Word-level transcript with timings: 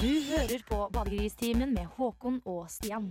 Du 0.00 0.08
hører 0.08 0.62
på 0.64 0.76
Badegristimen 0.94 1.74
med 1.76 1.84
Håkon 1.98 2.38
og 2.48 2.70
Stian. 2.72 3.10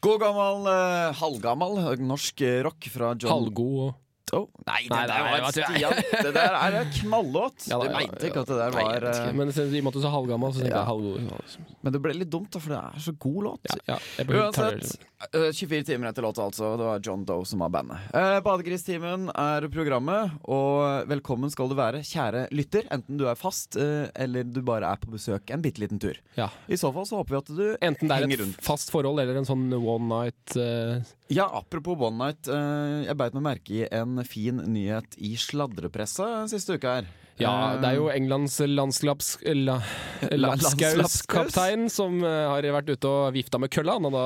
God 0.00 0.18
gammel, 0.24 0.64
eh, 0.72 1.12
halvgammal 1.20 1.76
norsk 2.00 2.40
rock 2.64 2.88
fra 2.88 3.12
John 3.12 3.34
Halvgod 3.34 3.76
og 3.84 4.01
Oh, 4.32 4.46
nei, 4.66 4.78
det 4.88 4.90
Nei, 4.94 5.06
der 5.10 5.24
var 5.28 5.42
du- 5.52 5.60
Stian. 5.60 5.92
Det 6.24 6.30
der 6.34 6.54
er 6.56 6.76
en 6.80 6.92
knallåt. 6.96 7.66
Ja, 7.68 7.76
da, 7.76 7.84
du 7.84 7.92
mente 7.98 8.22
ja. 8.24 8.30
ikke 8.30 8.40
at 8.40 8.48
det 8.48 8.56
der 8.62 8.70
var 8.72 8.94
ikke. 8.96 9.10
eh, 9.28 9.32
Men 9.36 9.50
i 9.52 9.60
og 9.60 9.72
med 9.84 9.90
at 9.90 9.98
du 9.98 10.00
sa 10.00 10.12
halvgammal, 10.14 10.54
så 10.54 10.62
tenkte 10.62 10.72
Ja. 10.72 10.80
jeg 10.80 10.88
halvgod. 10.88 11.56
Men 11.82 11.92
det 11.92 12.00
ble 12.02 12.14
litt 12.16 12.30
dumt, 12.32 12.48
da, 12.54 12.58
for 12.64 12.72
det 12.72 12.78
er 12.80 13.02
så 13.04 13.12
god 13.18 13.42
låt. 13.44 13.74
Ja, 13.90 13.98
Uansett, 14.24 14.96
eh, 15.34 15.50
24 15.52 15.84
timer 15.84 16.08
etter 16.08 16.22
låta, 16.24 16.46
altså. 16.48 16.70
Det 16.80 16.84
var 16.88 17.00
John 17.04 17.24
Doe 17.28 17.44
som 17.44 17.58
var 17.60 17.68
bandet. 17.76 17.98
Uh, 18.14 18.40
Badegristimen 18.40 19.28
er 19.36 19.68
programmet, 19.68 20.32
og 20.48 21.06
velkommen 21.12 21.50
skal 21.52 21.68
du 21.68 21.76
være, 21.78 22.00
kjære 22.06 22.46
lytter. 22.56 22.88
Enten 22.94 23.18
du 23.20 23.26
er 23.28 23.36
fast, 23.36 23.76
eh, 23.76 24.08
eller 24.16 24.44
du 24.48 24.62
bare 24.64 24.88
er 24.94 24.96
på 25.02 25.12
besøk 25.12 25.50
en 25.52 25.60
bitte 25.60 25.82
liten 25.84 26.00
tur. 26.00 26.16
Ja. 26.38 26.48
I 26.68 26.74
så 26.80 26.88
fall 26.94 27.04
så 27.04 27.20
håper 27.20 27.36
vi 27.36 27.42
at 27.42 27.52
du 27.52 27.76
Enten 27.82 28.08
det 28.08 28.16
er 28.16 28.46
et 28.48 28.62
fast 28.64 28.90
forhold 28.90 29.20
eller 29.20 29.36
en 29.36 29.44
sånn 29.48 29.68
one 29.76 30.08
night 30.08 30.56
eh, 30.56 31.02
Ja, 31.32 31.46
apropos 31.48 31.96
One 31.98 32.18
Night. 32.18 32.48
eh, 32.48 33.04
jeg 33.06 33.16
beit 33.16 33.34
meg 33.34 33.42
merke 33.42 33.70
i 33.82 33.86
en 33.90 34.21
fin 34.28 34.62
nyhet 34.72 35.18
i 35.18 35.34
sladrepresset 35.40 36.52
siste 36.52 36.78
uke 36.78 36.96
her. 37.00 37.10
Ja, 37.40 37.52
Eh, 37.52 37.80
det 37.80 37.88
er 37.88 37.98
jo 37.98 38.08
Englands. 38.12 38.58
La, 38.62 39.78
landskapskaptein 40.44 41.88
som 41.92 42.18
eh, 42.24 42.44
har 42.50 42.66
vært 42.76 42.92
ute 42.92 43.08
og 43.08 43.32
vifta 43.34 43.60
med 43.62 43.72
kølla. 43.72 43.96
Han 43.98 44.14
da, 44.14 44.24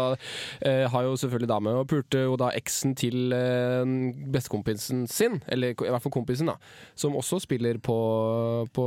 eh, 0.61 0.85
har 0.91 1.07
jo 1.07 1.17
selvfølgelig 1.21 1.51
dame, 1.51 1.75
og 1.81 1.89
pulte 1.91 2.25
jo 2.27 2.37
da 2.41 2.51
eksen 2.57 2.97
til 2.99 3.33
eh, 3.37 3.85
bestekompisen 4.35 5.07
sin, 5.11 5.41
eller 5.47 5.75
i 5.75 5.93
hvert 5.93 6.05
fall 6.05 6.15
kompisen, 6.15 6.51
da, 6.51 6.57
som 6.99 7.17
også 7.19 7.41
spiller 7.45 7.79
på, 7.83 7.97
på 8.75 8.87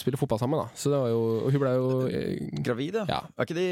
Spiller 0.00 0.18
fotball 0.20 0.40
sammen, 0.42 0.60
da. 0.60 0.68
Så 0.78 0.90
det 0.92 1.00
var 1.00 1.10
jo 1.12 1.22
og 1.44 1.50
Hun 1.54 1.62
ble 1.62 1.72
jo 1.76 1.88
eh, 2.08 2.60
Gravid, 2.64 3.00
ja. 3.02 3.06
Ja. 3.14 3.20
Er 3.38 3.46
ikke 3.46 3.56
de, 3.58 3.68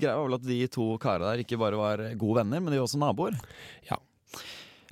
greia 0.00 0.20
vel 0.20 0.36
at 0.36 0.46
de 0.46 0.60
to 0.72 0.92
karene 1.02 1.32
der 1.32 1.42
ikke 1.44 1.58
bare 1.60 1.78
var 1.78 2.02
gode 2.20 2.42
venner, 2.42 2.60
men 2.62 2.72
de 2.72 2.80
var 2.80 2.88
også 2.88 3.00
naboer. 3.00 3.38
Ja. 3.88 3.98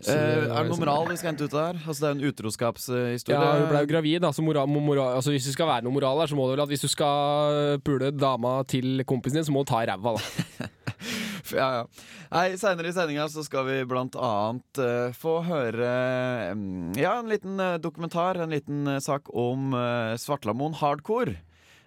Så 0.00 0.14
Eh, 0.14 0.16
er 0.16 0.40
det 0.40 0.48
noe 0.48 0.64
liksom- 0.64 0.80
moral 0.80 1.08
vi 1.08 1.16
skal 1.20 1.28
hente 1.34 1.44
ut 1.44 1.54
av 1.54 1.66
her? 1.66 1.80
Altså, 1.86 2.00
det 2.00 2.08
er 2.08 2.14
jo 2.14 2.18
en 2.20 2.32
utroskapshistorie. 2.32 3.36
Ja, 3.36 3.58
hun 3.60 3.68
ble 3.68 3.80
jo 3.84 3.86
gravid, 3.92 4.20
da, 4.22 4.30
så 4.32 4.42
moral, 4.42 4.66
moral, 4.66 5.16
altså 5.16 5.30
hvis 5.34 5.44
det 5.44 5.52
skal 5.52 5.68
være 5.68 5.84
noe 5.84 5.92
moral 5.92 6.20
her, 6.20 6.26
så 6.26 6.36
må 6.38 6.46
det 6.48 6.56
vel 6.56 6.62
at 6.64 6.68
hvis 6.72 6.80
du 6.86 6.88
skal 6.88 7.78
pule 7.84 8.10
dama 8.16 8.62
til 8.64 9.04
kompisen 9.04 9.34
din, 9.36 9.44
så 9.44 9.52
må 9.52 9.64
du 9.66 9.70
ta 9.72 9.82
i 9.82 9.86
ræva, 9.90 10.16
da. 10.16 10.68
ja, 11.52 11.68
ja. 11.80 11.84
Nei, 12.32 12.56
Seinere 12.56 12.88
i 12.88 12.92
sendinga 12.94 13.26
så 13.28 13.42
skal 13.44 13.64
vi 13.66 13.84
blant 13.84 14.14
annet 14.16 14.78
uh, 14.78 15.10
få 15.12 15.42
høre 15.44 16.52
um, 16.52 16.92
Ja, 16.94 17.18
en 17.18 17.28
liten 17.28 17.58
uh, 17.60 17.76
dokumentar, 17.82 18.38
en 18.40 18.50
liten 18.54 18.86
uh, 18.86 18.98
sak 19.02 19.28
om 19.34 19.72
Svartlamoen 20.16 20.74
hardcore. 20.80 21.36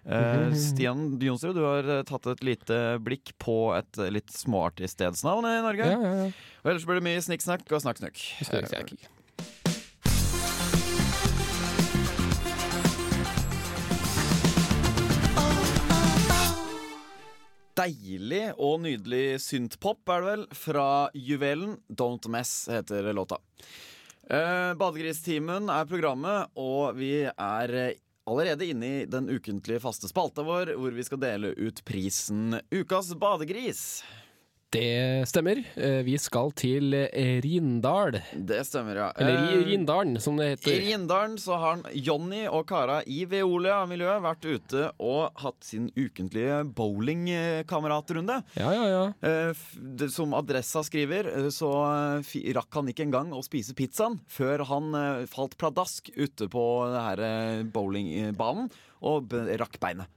Eh, 0.04 0.52
Stian 0.68 1.20
Jonsrud, 1.20 1.56
du 1.56 1.64
har 1.64 1.88
eh, 1.88 2.04
tatt 2.04 2.26
et 2.28 2.44
lite 2.44 2.80
blikk 3.04 3.32
på 3.40 3.72
et 3.76 3.98
eh, 3.98 4.12
litt 4.12 4.32
småartig 4.32 4.90
stedsnavn 4.92 5.48
i 5.48 5.56
Norge. 5.64 5.88
Ja, 5.88 5.98
ja, 6.00 6.14
ja. 6.24 6.30
Og 6.64 6.72
ellers 6.72 6.86
blir 6.88 7.00
det 7.00 7.08
mye 7.08 7.24
snikksnakk 7.24 7.68
og 7.72 7.84
snakksnukk. 7.84 8.20
Snakk. 8.44 8.94
Deilig 17.74 18.44
og 18.62 18.84
nydelig 18.84 19.40
synthpop 19.42 20.12
er 20.14 20.22
det 20.22 20.28
vel, 20.28 20.44
fra 20.54 20.86
Juvelen. 21.18 21.74
Don't 21.90 22.28
Mess 22.30 22.68
heter 22.70 23.10
låta. 23.16 23.40
Badegristimen 24.24 25.66
er 25.68 25.88
programmet, 25.90 26.54
og 26.56 26.94
vi 26.96 27.26
er 27.26 27.74
allerede 28.26 28.66
inne 28.66 28.86
i 28.86 29.06
den 29.06 29.28
ukentlige 29.30 29.80
faste 29.84 30.08
spalta 30.08 30.44
vår, 30.44 30.74
hvor 30.80 30.94
vi 30.96 31.04
skal 31.04 31.20
dele 31.20 31.52
ut 31.60 31.82
prisen 31.84 32.58
Ukas 32.72 33.12
badegris. 33.20 34.02
Det 34.74 35.28
stemmer. 35.30 35.60
Eh, 35.78 36.00
Vi 36.06 36.16
skal 36.18 36.50
til 36.58 36.94
eh, 36.98 37.38
Rindal. 37.44 38.16
Det 38.34 38.60
stemmer, 38.66 38.96
ja. 38.98 39.08
Eller 39.14 39.44
Eh, 39.54 39.64
Rindalen, 39.68 40.16
som 40.20 40.36
det 40.40 40.48
heter. 40.56 40.72
I. 40.74 40.88
Rindalen 40.92 41.36
så 41.38 41.58
har 41.62 41.82
Jonny 41.94 42.44
og 42.48 42.66
kara 42.66 43.00
i 43.06 43.20
Veolia-miljøet 43.30 44.22
vært 44.24 44.44
ute 44.50 44.88
og 44.98 45.30
hatt 45.44 45.62
sin 45.64 45.86
ukentlige 45.94 46.62
bowlingkameratrunde. 46.74 48.40
Ja, 48.58 48.72
ja, 48.74 48.86
ja. 49.22 50.08
Som 50.10 50.34
Adressa 50.34 50.82
skriver, 50.86 51.30
så 51.54 51.70
rakk 52.58 52.80
han 52.80 52.90
ikke 52.90 53.06
engang 53.06 53.32
å 53.36 53.42
spise 53.46 53.76
pizzaen 53.78 54.18
før 54.30 54.64
han 54.68 54.90
falt 55.30 55.56
pladask 55.60 56.10
ute 56.16 56.48
på 56.50 56.64
denne 56.94 57.64
bowlingbanen 57.74 58.70
og 59.04 59.32
rakk 59.60 59.78
beinet. 59.82 60.08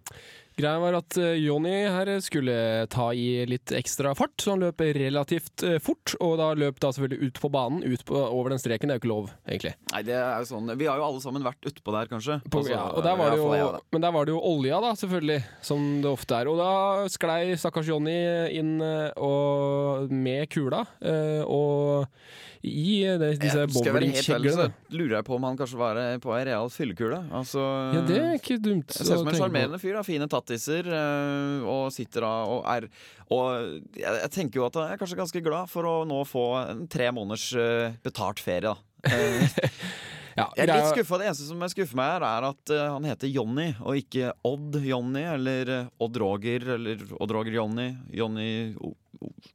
Greia 0.58 0.80
var 0.82 0.96
at 0.98 1.14
eh, 1.22 1.36
Jonny 1.38 1.70
her 1.94 2.10
skulle 2.26 2.54
ta 2.90 3.12
i 3.14 3.44
litt 3.46 3.70
ekstra 3.78 4.16
fart, 4.18 4.34
så 4.42 4.56
han 4.56 4.64
løp 4.66 4.82
relativt 4.82 5.62
eh, 5.62 5.76
fort. 5.84 6.16
Og 6.18 6.34
da 6.40 6.48
løp 6.58 6.80
da 6.82 6.90
selvfølgelig 6.96 7.30
ut 7.30 7.42
på 7.44 7.52
banen, 7.54 7.84
ut 7.86 8.06
på, 8.08 8.18
over 8.18 8.56
den 8.56 8.62
streken. 8.62 8.90
Det 8.90 8.96
er 8.96 8.98
jo 8.98 9.04
ikke 9.04 9.12
lov, 9.12 9.28
egentlig. 9.46 9.76
Nei, 9.94 10.02
det 10.08 10.16
er 10.18 10.42
jo 10.42 10.50
sånn 10.50 10.74
Vi 10.80 10.90
har 10.90 10.98
jo 10.98 11.06
alle 11.12 11.22
sammen 11.22 11.46
vært 11.46 11.70
utpå 11.70 11.94
der, 11.94 12.10
kanskje. 12.10 12.40
På, 12.50 12.64
Altså, 12.64 12.74
ja, 12.74 12.88
og 12.90 13.06
der 13.06 13.20
var 13.20 13.36
jo, 13.38 13.46
jeg, 13.54 13.84
men 13.94 14.02
der 14.08 14.16
var 14.16 14.26
det 14.26 14.34
jo 14.34 14.42
olja, 14.50 14.82
da, 14.82 14.96
selvfølgelig, 14.98 15.38
som 15.70 15.86
det 16.02 16.10
ofte 16.10 16.42
er. 16.42 16.50
Og 16.50 16.58
da 16.58 16.72
sklei 17.14 17.54
stakkars 17.62 17.94
Jonny 17.94 18.18
inn 18.58 18.74
eh, 18.82 19.14
og, 19.14 20.10
med 20.10 20.50
kula, 20.50 20.82
og 21.46 22.08
i 22.66 23.04
det, 23.22 23.30
disse 23.40 23.68
bowlingkjeglene. 23.70 24.72
lurer 24.90 25.20
jeg 25.20 25.26
på 25.28 25.36
om 25.38 25.46
han 25.46 25.58
kanskje 25.60 25.78
var 25.80 26.00
på 26.24 26.34
ei 26.36 26.42
real 26.50 26.72
fyllekule. 26.74 27.20
Altså, 27.30 27.62
Ja, 27.94 28.02
det 28.10 28.18
er 28.18 28.34
ikke 28.40 28.58
dumt. 28.58 28.98
Jeg 28.98 29.06
ser 29.06 29.20
ut 29.20 29.22
som 29.22 29.32
en 29.32 29.38
sjarmerende 29.38 29.80
fyr. 29.82 29.94
Da. 30.00 30.04
Fine 30.08 30.28
tattiser. 30.48 30.88
eh, 30.88 31.68
Og 31.68 31.92
sitter 31.94 32.24
da 32.24 32.34
og 32.48 32.64
er 32.72 32.88
Og 33.30 33.82
jeg, 34.00 34.30
tenker 34.32 34.62
jo 34.62 34.66
at 34.70 34.76
jeg 34.80 34.94
er 34.96 34.98
kanskje 35.02 35.20
ganske 35.20 35.44
glad 35.44 35.68
for 35.70 35.84
å 35.84 35.96
nå 36.08 36.22
få 36.28 36.46
en 36.70 36.86
tre 36.88 37.12
måneders 37.12 37.50
eh, 37.60 37.92
betalt 38.04 38.40
ferie. 38.40 38.72
da 38.72 38.78
Eh, 39.08 39.48
Ja, 40.38 40.52
Jeg 40.56 40.68
er 40.70 40.76
litt 40.78 40.92
skuffa. 40.94 41.18
Det 41.18 41.26
eneste 41.32 41.48
som 41.48 41.62
jeg 41.66 41.72
skuffer 41.74 41.98
meg, 41.98 42.12
her 42.14 42.24
er 42.28 42.46
at 42.52 42.70
uh, 42.70 42.82
han 42.94 43.06
heter 43.10 43.26
Jonny, 43.34 43.72
og 43.82 43.96
ikke 43.98 44.28
Odd 44.46 44.76
Jonny 44.86 45.24
eller 45.26 45.72
Odd 45.98 46.20
Roger 46.22 46.68
eller 46.76 47.02
Odd 47.18 47.32
Roger 47.34 47.56
Jonny. 47.56 47.88
Jonny 48.14 48.76
oh, 48.78 48.94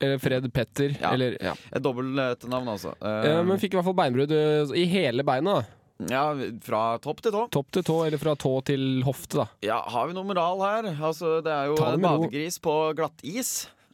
Eller 0.03 0.19
Fred 0.19 0.49
Petter, 0.53 0.97
Ja. 0.99 1.13
eller 1.15 1.37
ja. 1.39 1.53
Et 1.71 1.85
dobbelttnavn, 1.87 2.73
altså. 2.75 2.97
Uh, 2.99 3.45
Men 3.47 3.63
fikk 3.63 3.77
i 3.77 3.79
hvert 3.79 3.87
fall 3.93 3.95
beinbrudd 4.03 4.35
i 4.75 4.83
hele 4.91 5.23
beinet. 5.23 5.71
Da. 6.07 6.15
ja, 6.15 6.51
fra 6.65 6.83
topp 7.03 7.23
til 7.23 7.33
tå. 7.35 7.45
Topp 7.55 7.71
til 7.73 7.83
tå, 7.87 7.97
eller 8.07 8.19
fra 8.23 8.35
tå 8.37 8.53
til 8.65 9.03
hofte, 9.07 9.43
da. 9.43 9.47
Ja, 9.63 9.81
Har 9.89 10.09
vi 10.11 10.15
noe 10.17 10.25
moral 10.29 10.61
her? 10.65 10.91
Altså, 10.99 11.39
Det 11.45 11.53
er 11.53 11.71
jo 11.71 11.77
Ta 11.79 11.93
en 11.95 12.01
badegris 12.05 12.59
ro. 12.59 12.65
på 12.69 12.75
glattis. 12.99 13.53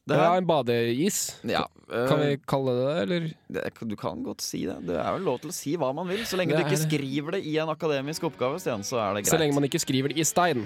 Det 0.08 0.16
Ja, 0.16 0.28
en 0.40 0.46
badeis. 0.48 1.18
Ja, 1.44 1.66
øh, 1.92 2.08
Kan 2.08 2.20
vi 2.22 2.36
kalle 2.48 2.72
det 2.72 2.84
det, 2.86 3.02
eller? 3.02 3.26
det, 3.52 3.88
Du 3.90 3.96
kan 4.00 4.22
godt 4.24 4.40
si 4.40 4.62
det. 4.64 4.78
Det 4.88 4.96
er 4.96 5.12
vel 5.18 5.26
lov 5.28 5.40
til 5.42 5.50
å 5.50 5.52
si 5.52 5.76
hva 5.76 5.90
man 5.94 6.08
vil. 6.08 6.22
Så 6.24 6.38
lenge 6.40 6.54
er... 6.56 6.62
du 6.62 6.64
ikke 6.64 6.78
er- 6.80 6.86
skriver 6.88 7.36
det 7.36 7.42
i 7.44 7.58
en 7.60 7.68
akademisk 7.68 8.24
oppgave, 8.24 8.58
Sten, 8.58 8.80
så 8.88 8.96
er 9.02 9.14
det 9.18 9.24
greit. 9.26 9.34
Så 9.34 9.38
lenge 9.42 9.54
man 9.54 9.64
ikke 9.68 9.82
skriver 9.84 10.08
det 10.14 10.18
i 10.18 10.24
stein. 10.24 10.64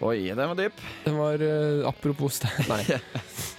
Oi, 0.00 0.28
den 0.30 0.38
var 0.38 0.54
dyp. 0.54 0.78
Den 1.04 1.16
var 1.18 1.42
uh, 1.42 1.88
apropos 1.90 2.38
stein 2.38 2.68
Nei. 2.70 2.84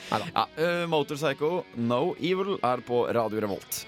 Ja, 0.10 0.46
uh, 0.58 0.88
Motorpsycho 0.90 1.66
No 1.76 2.16
Evil 2.18 2.56
er 2.64 2.80
på 2.88 3.04
Radio 3.14 3.44
Revolt. 3.44 3.84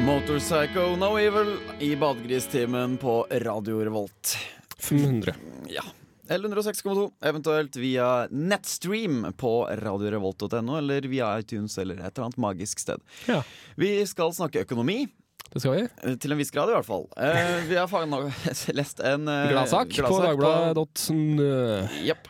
Motorpsycho 0.00 0.96
No 0.96 1.18
Evil 1.18 1.56
i 1.78 1.96
Badegristimen 1.96 2.96
på 2.96 3.26
Radio 3.30 3.84
Revolt. 3.84 4.36
500. 4.78 5.34
Ja. 5.68 5.82
L106,2, 6.28 7.10
eventuelt 7.24 7.76
via 7.76 8.26
nettstream 8.30 9.32
på 9.36 9.68
radiorevolt.no, 9.72 10.78
eller 10.78 11.00
via 11.00 11.38
iTunes 11.38 11.78
eller 11.78 11.94
et 11.94 12.18
eller 12.18 12.24
annet 12.24 12.36
magisk 12.36 12.78
sted. 12.78 13.00
Ja, 13.26 13.42
Vi 13.74 14.06
skal 14.06 14.34
snakke 14.34 14.60
økonomi, 14.66 15.06
det 15.52 15.60
skal 15.62 15.76
vi. 15.76 15.86
eh, 16.02 16.16
til 16.16 16.32
en 16.34 16.38
viss 16.42 16.50
grad 16.50 16.68
i 16.68 16.76
hvert 16.76 16.86
fall. 16.86 17.06
Eh, 17.16 17.62
vi 17.68 17.76
har 17.78 18.74
lest 18.80 19.00
en 19.00 19.28
eh, 19.28 19.50
Gladsak 19.54 19.94
på 19.94 20.02
gladsak 20.02 20.34
dagbladet.no. 20.34 21.88
Jepp. 22.04 22.28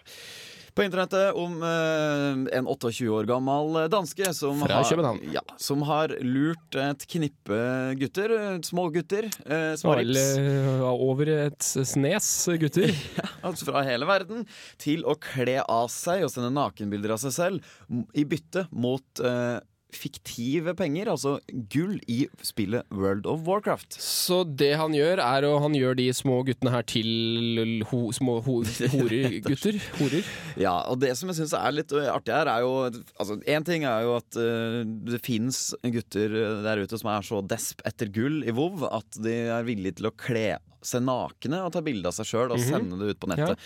På 0.79 0.85
internettet 0.87 1.35
om 1.39 1.57
eh, 1.67 2.59
en 2.59 2.69
28 2.71 3.09
år 3.11 3.27
gammel 3.27 3.79
danske 3.91 4.31
som 4.37 4.61
Fra 4.63 4.79
har, 4.79 4.87
København. 4.87 5.19
ja, 5.35 5.43
som 5.59 5.83
har 5.89 6.15
lurt 6.23 6.79
et 6.79 7.07
knippe 7.11 7.59
gutter, 7.99 8.35
små 8.67 8.87
gutter, 8.95 9.27
eh, 9.47 9.73
små 9.81 9.97
Vel, 9.99 10.15
eh, 10.15 10.85
over 10.89 11.33
et 11.35 11.67
snes, 11.67 12.29
gutter. 12.63 12.95
altså 13.47 13.67
fra 13.73 13.83
hele 13.89 14.07
verden, 14.09 14.47
til 14.79 15.03
å 15.09 15.17
kle 15.19 15.59
av 15.65 15.91
seg 15.93 16.23
og 16.27 16.31
sende 16.33 16.53
nakenbilder 16.55 17.17
av 17.17 17.23
seg 17.27 17.35
selv 17.35 18.07
i 18.15 18.27
bytte 18.29 18.69
mot 18.71 19.25
eh, 19.25 19.59
fiktive 19.95 20.75
penger, 20.77 21.09
altså 21.09 21.39
gull 21.73 21.95
i 22.13 22.27
spillet 22.45 22.85
World 22.93 23.25
of 23.31 23.41
Warcraft. 23.49 23.97
Så 24.03 24.43
det 24.45 24.75
han 24.77 24.93
gjør, 24.93 25.23
er 25.25 25.47
å 25.49 25.55
han 25.65 25.73
gjør 25.77 25.97
de 25.97 26.09
små 26.13 26.43
guttene 26.45 26.75
her 26.75 26.85
til 26.89 27.83
ho, 27.89 28.03
små 28.13 28.39
ho, 28.45 28.59
horegutter? 28.93 29.79
Horer. 29.99 30.29
Ja, 30.61 30.75
og 30.93 31.01
det 31.01 31.15
som 31.19 31.33
jeg 31.33 31.41
syns 31.41 31.57
er 31.57 31.73
litt 31.73 31.93
øh, 31.97 32.09
artig 32.13 32.35
her, 32.37 32.51
er 32.53 32.67
jo 32.67 32.75
Altså, 33.19 33.39
én 33.49 33.65
ting 33.67 33.85
er 33.89 34.05
jo 34.05 34.17
at 34.19 34.37
uh, 34.39 34.83
det 35.09 35.23
fins 35.25 35.71
gutter 35.83 36.37
øh, 36.37 36.63
der 36.67 36.85
ute 36.85 36.99
som 37.01 37.11
er 37.15 37.25
så 37.27 37.41
desp 37.49 37.81
etter 37.89 38.11
gull 38.13 38.43
i 38.45 38.55
WoW 38.55 38.85
at 38.93 39.19
de 39.25 39.35
er 39.57 39.67
villige 39.67 39.99
til 40.03 40.11
å 40.11 40.15
kle 40.19 40.59
seg 40.85 41.03
nakne 41.03 41.59
og 41.67 41.73
ta 41.75 41.81
bilde 41.83 42.07
av 42.07 42.15
seg 42.15 42.29
sjøl 42.31 42.53
og 42.55 42.61
Mhm. 42.61 42.69
sende 42.69 42.99
det 43.01 43.17
ut 43.17 43.21
på 43.25 43.29
nettet. 43.33 43.59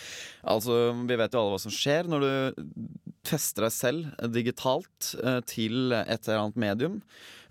Altså, 0.49 0.79
Vi 1.07 1.17
vet 1.21 1.35
jo 1.35 1.43
alle 1.43 1.53
hva 1.57 1.61
som 1.61 1.75
skjer 1.75 2.09
når 2.09 2.25
du 2.25 2.63
fester 3.27 3.67
deg 3.69 3.73
selv 3.75 4.31
digitalt 4.35 5.13
øh, 5.23 5.41
til 5.47 5.93
et 5.93 6.27
eller 6.29 6.41
annet 6.47 6.57
medium 6.57 6.97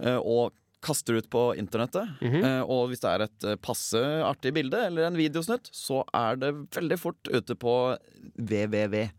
øh, 0.01 0.19
og 0.19 0.51
kaster 0.81 1.13
ut 1.19 1.29
på 1.29 1.53
internettet. 1.53 2.09
Mm 2.21 2.31
-hmm. 2.41 2.62
og 2.65 2.88
hvis 2.88 3.00
det 3.00 3.09
er 3.09 3.21
et 3.21 3.62
passe 3.62 3.97
artig 4.23 4.53
bilde 4.53 4.85
eller 4.85 5.07
en 5.07 5.18
videosnutt, 5.18 5.69
så 5.71 6.03
er 6.13 6.35
det 6.35 6.56
veldig 6.75 7.00
fort 7.00 7.27
ute 7.29 7.56
på 7.56 7.95
www. 8.39 9.09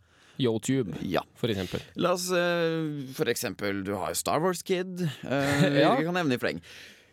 YouTube, 0.40 0.93
Ja. 1.02 1.20
for 1.37 1.49
eksempel. 1.49 1.81
La 1.96 2.12
oss 2.12 2.31
eh, 2.32 3.12
for 3.14 3.28
eksempel 3.28 3.84
Du 3.84 3.94
har 3.94 4.08
jo 4.08 4.14
Star 4.14 4.40
Wars 4.40 4.62
Kid. 4.62 5.02
eh, 5.22 5.62
Ja. 5.82 5.96
Vi 5.96 6.04
kan 6.04 6.14
nevne 6.14 6.34
i 6.34 6.38
fleng. 6.38 6.60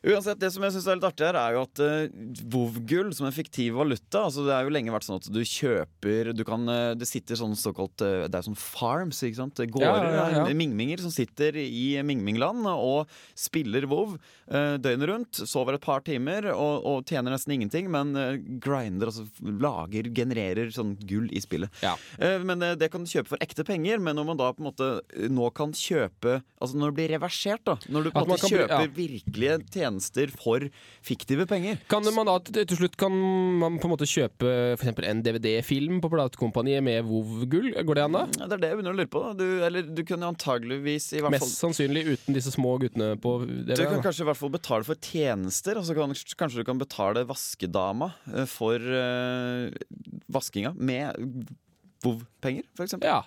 Uansett, 0.04 0.40
Det 0.40 0.50
som 0.54 0.64
jeg 0.64 0.72
synes 0.76 0.88
er 0.88 0.96
litt 1.00 1.08
artig 1.10 1.26
her, 1.28 1.36
er 1.40 1.56
jo 1.58 1.64
at 1.66 1.82
uh, 1.84 2.44
WoW-gull 2.54 3.10
som 3.16 3.28
en 3.28 3.36
fiktiv 3.36 3.76
valuta 3.76 4.22
altså 4.30 4.46
Det 4.48 4.54
har 4.56 4.64
jo 4.68 4.72
lenge 4.72 4.94
vært 4.94 5.08
sånn 5.08 5.20
at 5.20 5.28
du 5.34 5.40
kjøper 5.44 6.32
du 6.38 6.44
kan, 6.48 6.64
uh, 6.72 6.94
Det 7.00 7.08
sitter 7.10 7.36
sånn 7.40 7.56
såkalt 7.60 8.00
uh, 8.06 8.28
Det 8.32 8.40
er 8.40 8.46
sånn 8.48 8.56
farms, 8.60 9.20
ikke 9.28 9.40
sant? 9.42 9.60
Gårder, 9.60 10.08
Ja, 10.08 10.14
ja, 10.14 10.28
ja. 10.38 10.46
eh, 10.48 10.56
mingminger 10.56 11.04
som 11.04 11.12
sitter 11.12 11.58
i 11.60 12.00
Mingmingland 12.06 12.64
og 12.70 13.12
spiller 13.38 13.86
Vov 13.92 14.16
uh, 14.16 14.78
døgnet 14.80 15.10
rundt. 15.10 15.42
Sover 15.50 15.76
et 15.76 15.84
par 15.84 16.02
timer 16.08 16.48
og, 16.54 16.86
og 16.88 17.04
tjener 17.10 17.34
nesten 17.36 17.54
ingenting, 17.58 17.90
men 17.92 18.16
eh, 18.20 18.38
grinder, 18.64 19.12
altså 19.12 19.26
lager, 19.44 20.08
genererer 20.16 20.72
sånn 20.76 20.96
gull 21.10 21.28
i 21.36 21.42
spillet. 21.44 21.72
Ja. 21.84 21.96
Eh, 22.20 22.40
Men 22.48 22.64
eh, 22.66 22.76
det 22.80 22.90
kan 22.94 23.04
du 23.04 23.10
kjøpe 23.12 23.34
for 23.34 23.44
ekte 23.44 23.66
penger. 23.68 24.00
Men 24.04 24.16
når 24.20 24.28
man 24.32 24.40
da 24.40 24.50
på 24.56 24.64
en 24.64 24.70
måte 24.70 24.90
eh, 25.16 25.28
nå 25.32 25.50
kan 25.56 25.74
kjøpe 25.76 26.40
Altså 26.60 26.76
når 26.76 26.92
det 26.92 26.96
blir 26.98 27.12
reversert, 27.14 27.62
da. 27.64 27.78
Når 27.88 28.04
du 28.04 28.10
på 28.12 28.20
en 28.26 28.28
måte 28.34 28.50
kjøper 28.52 28.90
virkelige 28.96 29.54
tjenester 29.64 29.88
for 30.40 30.66
fiktive 31.06 31.48
penger. 31.50 31.80
Kan 31.90 32.06
man 32.16 32.30
da 32.30 32.38
til 32.44 32.78
slutt 32.78 32.98
kan 33.00 33.14
man 33.60 33.80
på 33.80 33.88
en 33.90 33.94
måte 33.94 34.08
kjøpe 34.10 34.52
eksempel 34.76 35.08
en 35.10 35.24
DVD-film 35.26 36.00
på 36.04 36.12
platekompaniet 36.14 36.84
med 36.86 37.08
WoW-gull? 37.08 37.72
Går 37.86 38.00
det 38.00 38.04
an 38.06 38.18
da? 38.18 38.24
Ja, 38.40 38.48
Det 38.48 38.58
er 38.58 38.64
det 38.64 38.70
jeg 38.70 38.80
begynner 38.80 38.96
å 38.96 39.00
lure 39.00 39.12
på. 39.12 39.24
du, 39.40 39.46
Eller 39.66 39.88
du 39.88 40.04
kunne 40.04 40.30
antageligvis 40.30 41.12
i 41.14 41.24
hvert 41.24 41.34
fall 41.40 41.50
Mest 41.50 41.64
sannsynlig 41.64 42.06
uten 42.14 42.38
disse 42.38 42.54
små 42.54 42.78
guttene 42.82 43.16
på 43.20 43.40
du 43.46 43.74
kan 43.74 43.98
da. 43.98 44.04
kanskje 44.04 44.26
i 44.26 44.30
hvert 44.30 44.40
fall 44.40 44.54
betale 44.54 44.88
for 44.88 45.00
tjenester. 45.00 45.80
Altså 45.80 45.96
kan, 45.98 46.14
kanskje 46.14 46.62
du 46.62 46.68
kan 46.68 46.80
betale 46.82 47.26
vaskedama 47.30 48.12
eh, 48.34 48.48
for 48.50 48.80
uh, 48.80 49.70
vaskinga 50.32 50.74
med 50.78 51.48
WoW-penger, 52.06 52.64
for 52.78 52.86
eksempel. 52.86 53.10
Ja. 53.10 53.24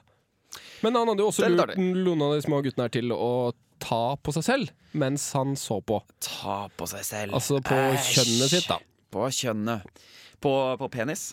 Men 0.85 0.97
han 0.99 1.09
hadde 1.09 1.25
jo 1.25 1.31
også 1.31 1.49
lurt 1.49 1.77
noen 1.79 2.25
av 2.27 2.35
de 2.37 2.45
små 2.45 2.61
guttene 2.65 2.89
her 2.89 2.93
til 2.93 3.15
å 3.15 3.53
ta 3.83 4.03
på 4.23 4.35
seg 4.37 4.47
selv 4.47 4.73
mens 4.99 5.25
han 5.37 5.55
så 5.57 5.79
på. 5.85 6.01
Ta 6.25 6.67
på 6.77 6.89
seg 6.91 7.05
selv. 7.07 7.37
Altså 7.39 7.61
på 7.65 7.77
Æsj. 7.77 8.11
kjønnet 8.19 8.53
sitt, 8.53 8.69
da. 8.69 8.79
På 9.13 9.29
kjønnet. 9.33 10.03
På, 10.43 10.53
på 10.81 10.89
penis. 10.93 11.33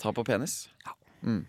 Ta 0.00 0.12
på 0.14 0.24
penis. 0.26 0.66
Mm. 1.24 1.42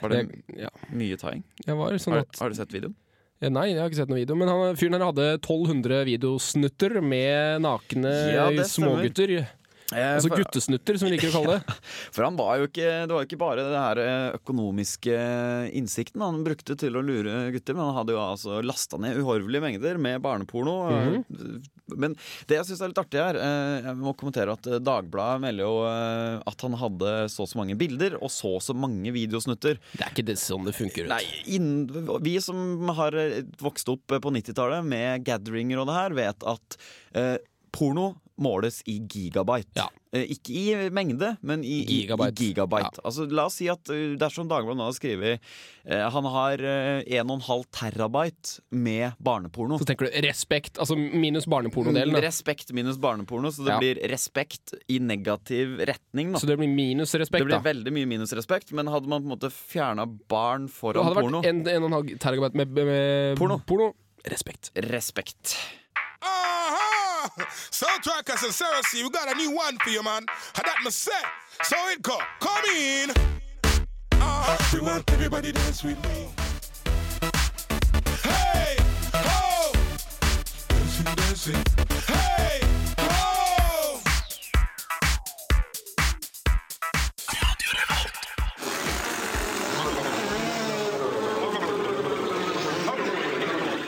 Var 0.00 0.12
det 0.12 0.18
Jeg, 0.20 0.44
ja. 0.66 0.70
mye 0.92 1.16
taing? 1.18 1.42
sånn 1.64 2.14
Har, 2.18 2.26
har 2.38 2.52
du 2.52 2.58
sett 2.58 2.74
videoen? 2.74 2.94
Ja, 3.42 3.50
Nei, 3.52 3.66
jeg 3.74 3.80
har 3.82 3.90
ikke 3.90 3.98
sett 3.98 4.12
noen 4.12 4.22
video. 4.22 4.36
Men 4.38 4.48
han, 4.48 4.76
fyren 4.80 4.96
her 4.96 5.04
hadde 5.10 5.26
1200 5.38 6.04
videosnutter 6.08 7.00
med 7.04 7.64
nakne 7.64 8.12
Ja, 8.32 8.46
smågutter. 8.64 9.34
Eh, 9.94 10.16
Altså 10.16 10.32
guttesnutter, 10.32 10.96
som 10.98 11.06
vi 11.06 11.14
liker 11.14 11.30
å 11.30 11.36
kalle 11.36 11.56
det. 11.60 11.76
for 12.14 12.26
han 12.26 12.38
var 12.38 12.58
jo 12.58 12.66
ikke 12.66 12.88
Det 13.06 13.14
var 13.14 13.22
jo 13.22 13.28
ikke 13.28 13.38
bare 13.38 13.66
det 13.68 13.82
her 13.84 14.00
eh, 14.02 14.38
økonomiske 14.40 15.18
innsikten 15.78 16.24
han 16.24 16.42
brukte 16.46 16.74
til 16.80 16.98
å 16.98 17.04
lure 17.06 17.46
gutter, 17.54 17.76
men 17.76 17.86
han 17.90 17.98
hadde 18.00 18.16
jo 18.16 18.22
altså 18.24 18.58
lasta 18.66 18.98
ned 19.02 19.20
uhorvelige 19.20 19.62
mengder 19.62 20.00
med 20.02 20.22
barneporno. 20.24 20.76
Mhm. 20.90 21.72
Men 21.94 22.16
det 22.50 22.56
jeg 22.56 22.66
syns 22.66 22.80
er 22.82 22.90
litt 22.90 22.98
artig 22.98 23.20
her, 23.22 23.38
eh, 23.38 23.86
jeg 23.86 24.00
må 24.00 24.16
kommentere 24.18 24.56
at 24.56 24.66
Dagbladet 24.82 25.44
melder 25.44 25.68
jo 25.68 25.76
at 25.86 26.66
han 26.66 26.74
hadde 26.80 27.12
så 27.30 27.44
og 27.46 27.50
så 27.52 27.60
mange 27.60 27.76
bilder 27.78 28.16
og 28.18 28.30
så 28.34 28.56
og 28.56 28.62
så 28.64 28.74
mange 28.74 29.12
videosnutter. 29.14 29.78
Det 29.94 30.02
er 30.02 30.10
ikke 30.10 30.26
det 30.26 30.38
sånn 30.42 30.66
det 30.66 30.74
funker. 30.74 31.06
Nei, 31.12 31.22
inn, 31.54 31.86
Vi 32.26 32.34
som 32.42 32.90
har 32.96 33.14
vokst 33.62 33.86
opp 33.92 34.10
på 34.10 34.34
90-tallet 34.34 34.82
med 34.82 35.22
gatheringer 35.28 35.78
og 35.78 35.86
det 35.92 35.98
her, 36.00 36.16
vet 36.18 36.46
at 36.56 36.78
eh, 37.14 37.36
porno 37.70 38.16
måles 38.42 38.82
i 38.86 38.98
gigabyte. 39.08 39.72
Ja. 39.78 39.86
Eh, 40.12 40.24
ikke 40.32 40.52
i 40.54 40.90
mengde, 40.94 41.34
men 41.44 41.62
i 41.64 41.82
Gigabyte. 41.84 42.36
I 42.40 42.46
gigabyte. 42.50 43.00
Ja. 43.00 43.04
Altså, 43.08 43.24
la 43.30 43.46
oss 43.48 43.56
si 43.60 43.66
at 43.72 43.88
eh, 43.92 44.14
dersom 44.20 44.48
Dagbladet 44.48 44.78
nå 44.78 44.86
har 44.86 44.94
skrevet 44.96 45.40
eh, 45.84 46.04
Han 46.14 46.28
har 46.32 46.62
eh, 46.62 47.00
1,5 47.20 47.64
terabyte 47.74 48.60
med 48.76 49.16
barneporno. 49.18 49.78
Så 49.80 49.88
tenker 49.88 50.08
du 50.10 50.20
respekt, 50.26 50.78
altså 50.80 50.96
minus 50.96 51.48
barnepornodelen. 51.50 52.16
Respekt 52.22 52.72
minus 52.76 52.96
barneporno, 53.02 53.50
så 53.52 53.64
det 53.66 53.74
Ja. 53.74 53.78
blir 53.82 54.00
respekt 54.12 54.74
i 54.88 54.98
negativ 55.00 55.78
retning. 55.88 56.32
Da. 56.32 56.38
Så 56.40 56.46
det 56.46 56.56
blir 56.60 56.68
minus 56.72 57.14
respekt, 57.14 57.40
Det 57.42 57.50
blir 57.50 57.58
da. 57.58 57.64
veldig 57.66 57.92
mye 57.92 58.06
minus 58.06 58.32
respekt, 58.36 58.72
men 58.72 58.86
hadde 58.92 59.08
man 59.08 59.22
på 59.24 59.30
en 59.30 59.34
måte 59.38 59.50
fjerna 59.52 60.06
barn 60.28 60.66
Det 60.66 60.72
foran 60.76 61.04
hadde 61.04 61.20
porno 61.20 61.42
vært 61.42 61.50
en, 61.50 61.64
en 61.68 61.82
og 61.82 61.90
en 61.90 61.98
halv 62.00 62.18
terabyte 62.22 62.54
med, 62.56 62.72
med 62.72 63.36
Porno. 63.66 63.92
Respekt. 64.26 64.70
Respekt. 64.74 65.56
Uh-huh. 67.16 67.44
Soundtrackers 67.70 68.44
and 68.44 68.84
C, 68.86 69.02
we 69.02 69.08
got 69.08 69.32
a 69.32 69.34
new 69.36 69.50
one 69.50 69.78
for 69.78 69.88
you, 69.90 70.02
man. 70.02 70.26
Had 70.54 70.66
that 70.66 70.82
me 70.84 70.90
say. 70.90 71.12
So 71.62 71.76
it 71.88 72.02
go. 72.02 72.18
Come 72.40 72.64
in. 72.76 73.10
Uh, 74.12 74.58
we 74.72 74.80
want 74.80 75.10
everybody 75.12 75.50
dance 75.52 75.82
with 75.82 75.96
me. 76.04 76.28
Hey, 78.22 78.76
ho. 79.14 79.72
Dancing, 80.68 81.14
dancing. 81.14 81.64
Hey, 82.06 82.60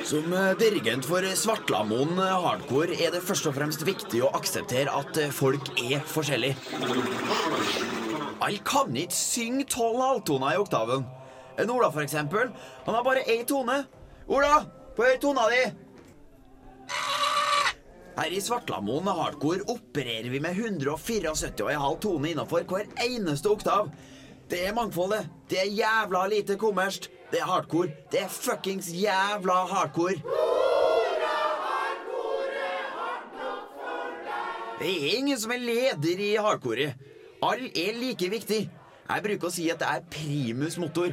Som 0.08 0.32
eh, 0.32 0.54
dirigent 0.56 1.04
for 1.04 1.24
Svartlamoen 1.36 2.16
eh, 2.16 2.36
Hardcore 2.40 2.94
er 2.96 3.10
det 3.12 3.20
først 3.20 3.44
og 3.50 3.58
fremst 3.58 3.82
viktig 3.84 4.22
å 4.24 4.30
akseptere 4.38 4.88
at 4.88 5.18
eh, 5.20 5.34
folk 5.34 5.68
er 5.82 6.00
forskjellige. 6.08 6.56
Alle 8.40 8.62
kan 8.64 8.96
ikke 8.96 9.12
synge 9.18 9.66
tolv 9.68 10.00
halvtoner 10.00 10.54
i 10.54 10.62
oktaven. 10.62 11.04
En 11.60 11.72
Ola, 11.74 11.90
for 11.92 12.06
eksempel, 12.06 12.48
han 12.86 12.96
har 12.96 13.04
bare 13.04 13.26
én 13.28 13.44
tone. 13.50 13.82
Ola, 14.32 14.62
på 14.96 15.04
høy 15.04 15.20
tona 15.20 15.44
di! 15.52 15.60
Her 18.16 18.32
i 18.32 18.40
Svartlamoen 18.40 19.12
Hardcore 19.12 19.68
opererer 19.68 20.30
vi 20.32 20.40
med 20.40 20.56
174,5 20.56 22.00
tone 22.06 22.32
innafor 22.32 22.64
hver 22.64 22.88
eneste 23.04 23.52
oktav. 23.52 23.92
Det 24.48 24.64
er 24.70 24.72
mangfoldet. 24.72 25.28
Det 25.52 25.60
er 25.66 25.76
jævla 25.82 26.24
lite 26.32 26.56
kommersielt. 26.56 27.12
Det 27.30 27.40
er 27.40 27.44
hardcore. 27.44 27.90
Det 28.12 28.22
er 28.22 28.28
fuckings 28.32 28.88
jævla 28.92 29.58
hardcore. 29.68 30.16
Det 34.78 34.88
er 34.88 35.16
ingen 35.18 35.38
som 35.40 35.52
er 35.52 35.58
leder 35.60 36.20
i 36.22 36.34
hardcoret. 36.38 36.94
Alle 37.42 37.68
er 37.74 37.98
like 37.98 38.30
viktig. 38.30 38.60
Jeg 39.08 39.24
bruker 39.24 39.48
å 39.48 39.52
si 39.52 39.66
at 39.72 39.80
det 39.82 39.88
er 39.90 40.04
primus 40.12 40.78
motor. 40.80 41.12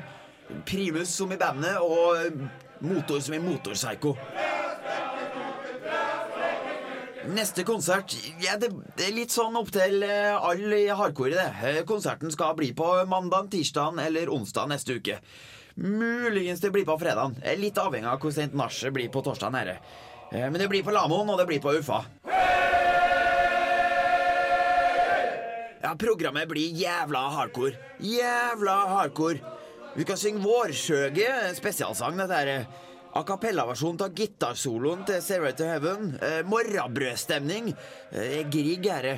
Primus 0.69 1.09
som 1.17 1.31
i 1.33 1.37
bandet, 1.41 1.79
og 1.81 2.85
motor 2.85 3.19
som 3.23 3.33
i 3.35 3.41
motorpsycho. 3.41 4.13
Neste 7.35 7.63
konsert 7.65 8.13
ja, 8.43 8.53
det, 8.61 8.69
det 8.95 9.07
er 9.07 9.15
litt 9.15 9.33
sånn 9.33 9.55
opp 9.57 9.71
til 9.73 10.03
eh, 10.05 10.35
alle 10.37 10.83
i 10.83 10.91
hardcore. 10.93 11.33
det. 11.33 11.47
Eh, 11.71 11.79
Konserten 11.89 12.29
skal 12.31 12.53
bli 12.55 12.69
på 12.77 12.85
mandag, 13.09 13.49
tirsdag 13.51 13.97
eller 14.05 14.29
onsdag 14.29 14.69
neste 14.69 14.99
uke. 14.99 15.17
Muligens 15.75 16.61
det 16.61 16.71
blir 16.71 16.85
på 16.87 16.95
fredag. 16.99 17.35
Litt 17.59 17.77
avhengig 17.77 18.07
av 18.07 18.19
hvor 18.23 18.31
sent 18.31 18.53
nachet 18.55 18.93
blir 18.95 19.09
på 19.11 19.21
torsdag. 19.25 19.51
Her. 19.55 19.73
Eh, 20.31 20.47
Men 20.49 20.53
det 20.59 20.69
blir 20.71 20.83
på 20.83 20.91
Lamoen, 20.95 21.29
og 21.29 21.37
det 21.39 21.47
blir 21.49 21.59
på 21.63 21.73
Uffa. 21.79 22.03
Ja, 25.85 25.91
programmet 25.99 26.47
blir 26.49 26.71
jævla 26.73 27.27
hardcore. 27.35 27.75
Jævla 28.01 28.77
hardcore. 28.95 29.39
Vi 29.95 30.03
kan 30.03 30.17
synge 30.17 30.41
Vårsjøge, 30.43 31.29
spesialsang. 31.55 32.17
Dette 32.17 32.39
er 32.41 32.65
a 33.15 33.21
cappella-versjon 33.23 34.01
av 34.03 34.15
gitarsoloen 34.17 35.05
til 35.07 35.21
Sarah 35.23 35.53
to 35.55 35.63
Heaven. 35.69 36.15
Eh, 36.21 36.41
morrabrødstemning. 36.49 37.69
Eh, 38.11 38.41
Grieg 38.51 38.87
er 38.91 39.01
det. 39.01 39.15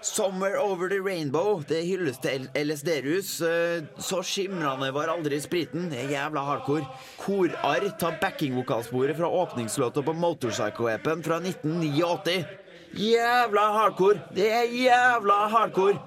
Somewhere 0.00 0.58
Over 0.60 0.88
The 0.88 1.00
Rainbow. 1.00 1.62
Det 1.68 1.82
hylles 1.86 2.18
til 2.22 2.48
LSD-rus. 2.54 3.40
Eh, 3.42 3.82
så 3.98 4.22
skimrende 4.22 4.92
var 4.94 5.10
aldri 5.10 5.40
spriten. 5.42 5.88
Det 5.90 6.04
er 6.04 6.14
jævla 6.14 6.44
hardcore. 6.46 6.86
Korarr 7.18 7.88
tar 7.98 8.18
backingvokalsporet 8.22 9.18
fra 9.18 9.28
åpningslåta 9.28 10.02
på 10.02 10.14
Motorpsycho-appen 10.14 11.24
fra 11.26 11.40
1989. 11.42 12.44
Jævla 12.94 13.60
hardcore! 13.72 14.20
Det 14.34 14.50
er 14.52 14.64
jævla 14.72 15.34
hardcore! 15.52 15.98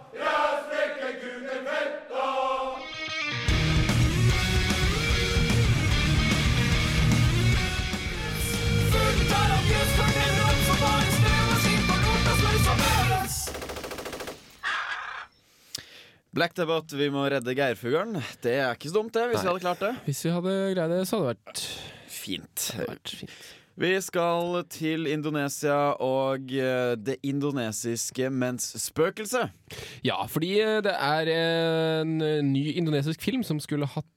Black 16.31 16.53
Debate, 16.55 16.95
vi 16.95 17.09
må 17.11 17.25
redde 17.27 17.53
geirfuglen. 17.57 18.15
Det 18.43 18.53
er 18.61 18.77
ikke 18.77 18.88
så 18.88 18.95
dumt, 19.01 19.11
det, 19.17 19.25
hvis 19.33 19.41
vi 19.43 19.50
hadde 19.50 19.63
klart 19.65 19.81
det. 19.83 19.89
Hvis 20.05 20.21
vi 20.23 20.31
hadde 20.31 20.53
greid 20.77 20.93
det, 20.95 21.01
så 21.09 21.19
hadde 21.19 21.33
det 21.33 21.50
vært, 21.51 21.63
Fint. 22.11 22.55
Det 22.69 22.77
hadde 22.77 22.93
vært 22.93 23.11
fint. 23.23 23.39
Vi 23.79 23.91
skal 24.03 24.65
til 24.67 25.07
Indonesia 25.07 25.93
og 26.03 26.51
eh, 26.51 26.91
det 26.99 27.15
indonesiske 27.23 28.27
mensspøkelset. 28.29 29.53
Ja, 30.03 30.17
fordi 30.27 30.57
eh, 30.59 30.81
det 30.83 30.91
er 30.91 31.31
en 31.31 32.17
eh, 32.19 32.41
ny 32.43 32.65
indonesisk 32.75 33.23
film 33.23 33.45
som 33.47 33.61
skulle 33.63 33.87
hatt 33.87 34.07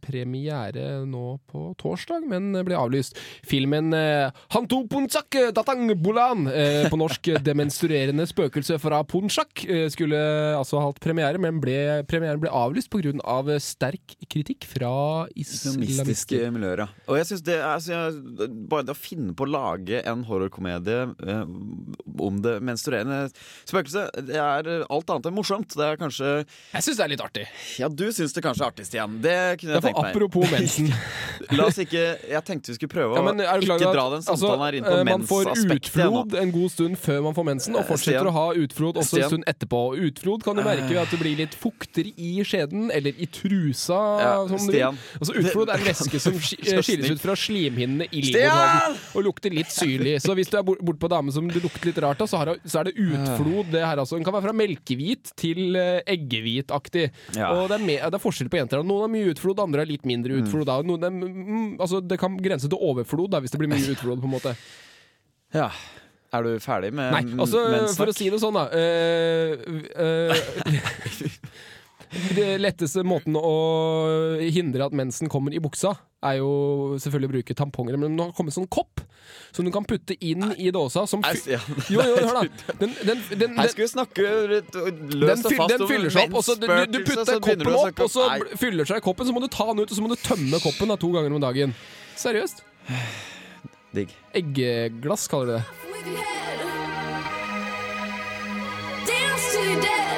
premiere 0.00 1.02
nå 1.04 1.34
på 1.50 1.66
torsdag, 1.76 2.22
men 2.30 2.54
ble 2.64 2.76
avlyst. 2.78 3.18
Filmen 3.44 3.92
Hantu 4.54 4.86
Punchak 4.88 5.36
Datang 5.52 5.82
Bulan, 6.00 6.46
på 6.88 6.96
norsk 6.96 7.28
Det 7.44 7.52
menstruerende 7.58 8.24
spøkelse 8.24 8.78
fra 8.80 9.02
Punchak, 9.04 9.66
skulle 9.92 10.20
altså 10.56 10.80
hatt 10.80 11.02
premiere, 11.04 11.36
men 11.36 11.60
ble, 11.60 11.76
premieren 12.08 12.40
ble 12.40 12.48
avlyst 12.48 12.88
pga. 12.88 13.12
Av 13.28 13.50
sterk 13.60 14.16
kritikk 14.32 14.64
fra 14.68 15.26
Islamistiske 15.36 16.40
miljøer. 16.54 16.86
Og 17.04 17.20
jeg 17.20 17.28
synes 17.32 17.44
det 17.44 17.60
altså, 17.64 17.92
jeg, 17.92 18.50
Bare 18.70 18.88
det 18.88 18.96
finne 19.00 19.32
på 19.36 19.46
å 19.46 19.50
lage 19.50 20.02
en 20.06 20.22
horrorkomedie 20.28 21.00
eh, 21.26 21.42
om 22.20 22.40
det 22.44 22.56
menstruerende 22.66 23.22
spøkelset, 23.68 24.20
det 24.28 24.36
er 24.40 24.68
eh, 24.68 24.84
alt 24.92 25.10
annet 25.14 25.28
enn 25.30 25.36
morsomt. 25.36 25.74
Det 25.76 25.86
er 25.86 25.98
kanskje 26.00 26.30
Jeg 26.74 26.84
syns 26.86 27.00
det 27.00 27.04
er 27.06 27.12
litt 27.14 27.24
artig. 27.24 27.46
Ja, 27.80 27.88
du 27.88 28.06
syns 28.14 28.34
det 28.36 28.44
kanskje 28.44 28.64
er 28.66 28.72
artig, 28.74 28.86
Stian. 28.90 29.18
Det 29.24 29.36
kunne 29.62 29.78
jeg 29.78 29.86
tenkt 29.88 30.00
meg. 30.02 30.10
apropos 30.14 30.50
mensen. 30.52 30.90
La 31.56 31.64
oss 31.70 31.78
ikke 31.80 32.02
Jeg 32.30 32.42
tenkte 32.46 32.70
vi 32.70 32.76
skulle 32.76 32.92
prøve 32.92 33.16
å 33.16 33.26
du 33.30 33.42
klar 33.66 33.80
ikke 33.80 33.92
dra 33.94 34.06
den 34.12 34.22
samtalen 34.26 34.64
her 34.66 34.76
inn 34.78 34.84
på 34.86 34.96
mensaspektet. 35.08 35.10
Man 35.10 35.26
får 35.30 35.50
utflod 35.80 36.34
en 36.42 36.50
god 36.54 36.70
stund 36.74 36.98
før 37.00 37.20
man 37.28 37.36
får 37.38 37.46
mensen, 37.50 37.76
og 37.76 37.80
Eh, 37.80 37.88
fortsetter 37.88 38.18
Stian. 38.20 38.28
å 38.28 38.34
ha 38.36 38.46
utflod 38.60 38.98
også 39.00 39.08
Stian. 39.16 39.24
en 39.24 39.30
stund 39.32 39.48
etterpå. 39.50 39.80
Utflod 40.10 40.44
kan 40.44 40.58
du 40.58 40.62
merke 40.66 40.88
ved 40.90 41.00
at 41.02 41.10
det 41.14 41.20
blir 41.22 41.36
litt 41.40 41.54
fukter 41.56 42.10
i 42.12 42.30
skjeden, 42.44 42.90
eller 42.94 43.16
i 43.16 43.26
trusa. 43.32 44.00
Ja, 44.20 44.34
du. 44.46 44.56
Stian. 44.60 44.98
Altså, 45.18 45.34
utflod 45.40 45.72
er 45.72 45.80
en 45.80 45.86
væske 45.90 46.20
som 46.22 46.36
sk- 46.36 46.60
skilles 46.84 47.10
ut 47.16 47.22
fra 47.22 47.36
slimhinnene 47.38 48.06
i 48.10 48.22
livmorhalsen 48.28 48.89
og 49.16 49.24
lukter 49.26 49.54
litt 49.54 49.70
syrlig. 49.72 50.16
Så 50.24 50.34
hvis 50.38 50.50
du 50.52 50.56
er 50.60 50.64
bort- 50.66 50.80
borte 50.84 51.00
på 51.02 51.10
dame 51.12 51.32
som 51.34 51.46
du 51.50 51.58
lukter 51.60 51.90
litt 51.90 52.00
rart 52.04 52.20
av, 52.24 52.30
så, 52.30 52.40
så 52.64 52.80
er 52.82 52.90
det 52.90 52.94
utflod. 53.00 53.70
Det 53.72 53.84
her 53.84 54.02
altså. 54.02 54.16
Den 54.18 54.24
kan 54.26 54.34
være 54.36 54.48
fra 54.48 54.56
melkehvit 54.56 55.32
til 55.40 55.76
eh, 55.78 56.00
eggehvitaktig. 56.10 57.06
Ja. 57.38 57.52
Og 57.56 57.68
det 57.72 57.80
er, 57.80 58.08
det 58.10 58.18
er 58.20 58.22
forskjell 58.22 58.50
på 58.52 58.60
jenter. 58.60 58.82
Noen 58.86 59.06
har 59.06 59.12
mye 59.14 59.30
utflod, 59.34 59.62
andre 59.62 59.84
har 59.84 59.90
litt 59.90 60.06
mindre 60.08 60.40
utflod. 60.42 60.66
Da. 60.70 60.80
Noen 60.86 61.06
er, 61.08 61.14
mm, 61.14 61.70
altså, 61.80 62.02
det 62.04 62.18
kan 62.20 62.36
grense 62.42 62.68
til 62.70 62.78
overflod 62.90 63.30
da, 63.34 63.40
hvis 63.44 63.54
det 63.54 63.60
blir 63.62 63.70
mye 63.72 63.94
utflod. 63.94 64.20
på 64.22 64.30
en 64.30 64.36
måte 64.38 64.56
Ja. 65.60 65.70
Er 66.30 66.44
du 66.46 66.52
ferdig 66.62 66.92
med 66.94 67.10
Nei, 67.10 67.22
altså 67.42 67.58
for 67.98 68.06
å 68.06 68.12
si 68.14 68.28
det 68.30 68.38
sånn, 68.38 68.54
da. 68.54 68.68
Øh, 68.70 69.56
eh, 69.98 71.30
det 72.10 72.58
letteste 72.58 73.04
måten 73.06 73.36
å 73.38 73.56
hindre 74.42 74.88
at 74.88 74.94
mensen 74.96 75.30
kommer 75.30 75.54
i 75.54 75.60
buksa, 75.62 75.92
er 76.26 76.40
jo 76.40 76.98
selvfølgelig 77.00 77.28
å 77.30 77.34
bruke 77.36 77.56
tamponger. 77.56 77.98
Men 78.00 78.16
nå 78.16 78.26
har 78.26 78.32
det 78.32 78.38
kommet 78.38 78.56
sånn 78.56 78.68
kopp 78.70 79.02
som 79.54 79.66
du 79.66 79.70
kan 79.74 79.86
putte 79.86 80.16
inn 80.18 80.42
i 80.58 80.72
dåsa. 80.74 81.06
Som 81.10 81.22
jo, 81.22 81.60
jo, 81.94 82.02
hør 82.02 82.40
da. 82.40 82.74
Den, 82.80 82.96
den, 83.06 83.22
den, 83.30 83.56
Her 83.58 83.70
skal 83.70 83.86
vi 83.86 83.90
snakke 83.92 84.26
løst 84.26 85.46
og 85.46 85.56
fast 85.56 85.74
den 85.74 85.86
om 85.86 85.90
fyller 85.90 86.14
seg 86.14 86.26
opp, 86.26 86.36
og 86.40 86.46
så 86.46 86.58
du, 86.58 86.66
putter 87.06 87.42
koppen 87.46 87.74
opp, 87.78 88.04
og 88.06 88.12
så 88.12 88.28
fyller 88.60 88.90
seg 88.90 89.06
koppen, 89.06 89.30
så 89.30 89.36
må 89.36 89.44
du 89.44 89.50
ta 89.52 89.70
den 89.70 89.84
ut, 89.84 89.88
og 89.90 89.96
så 89.96 90.04
må 90.04 90.12
du 90.12 90.18
tømme 90.18 90.62
koppen 90.62 90.90
da, 90.90 90.98
to 91.00 91.12
ganger 91.14 91.38
om 91.38 91.42
dagen. 91.46 91.74
Seriøst. 92.18 92.64
Digg. 93.96 94.12
Eggeglass 94.38 95.26
kaller 95.30 95.46
de 95.46 95.60
det. 95.60 95.64
Dance 99.06 99.52
to 99.54 99.62
you're 99.64 100.09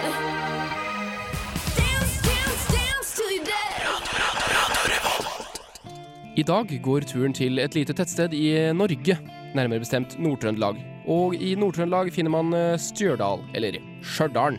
I 6.43 6.47
dag 6.49 6.73
går 6.83 7.05
turen 7.07 7.31
til 7.37 7.61
et 7.63 7.77
lite 7.77 7.95
tettsted 7.95 8.33
i 8.35 8.49
Norge, 8.75 9.15
nærmere 9.55 9.79
bestemt 9.85 10.17
Nord-Trøndelag. 10.19 10.81
Og 11.07 11.37
i 11.39 11.53
Nord-Trøndelag 11.55 12.11
finner 12.11 12.33
man 12.35 12.51
eh, 12.57 12.81
Stjørdal, 12.83 13.45
eller 13.55 13.77
Stjørdalen. 14.03 14.59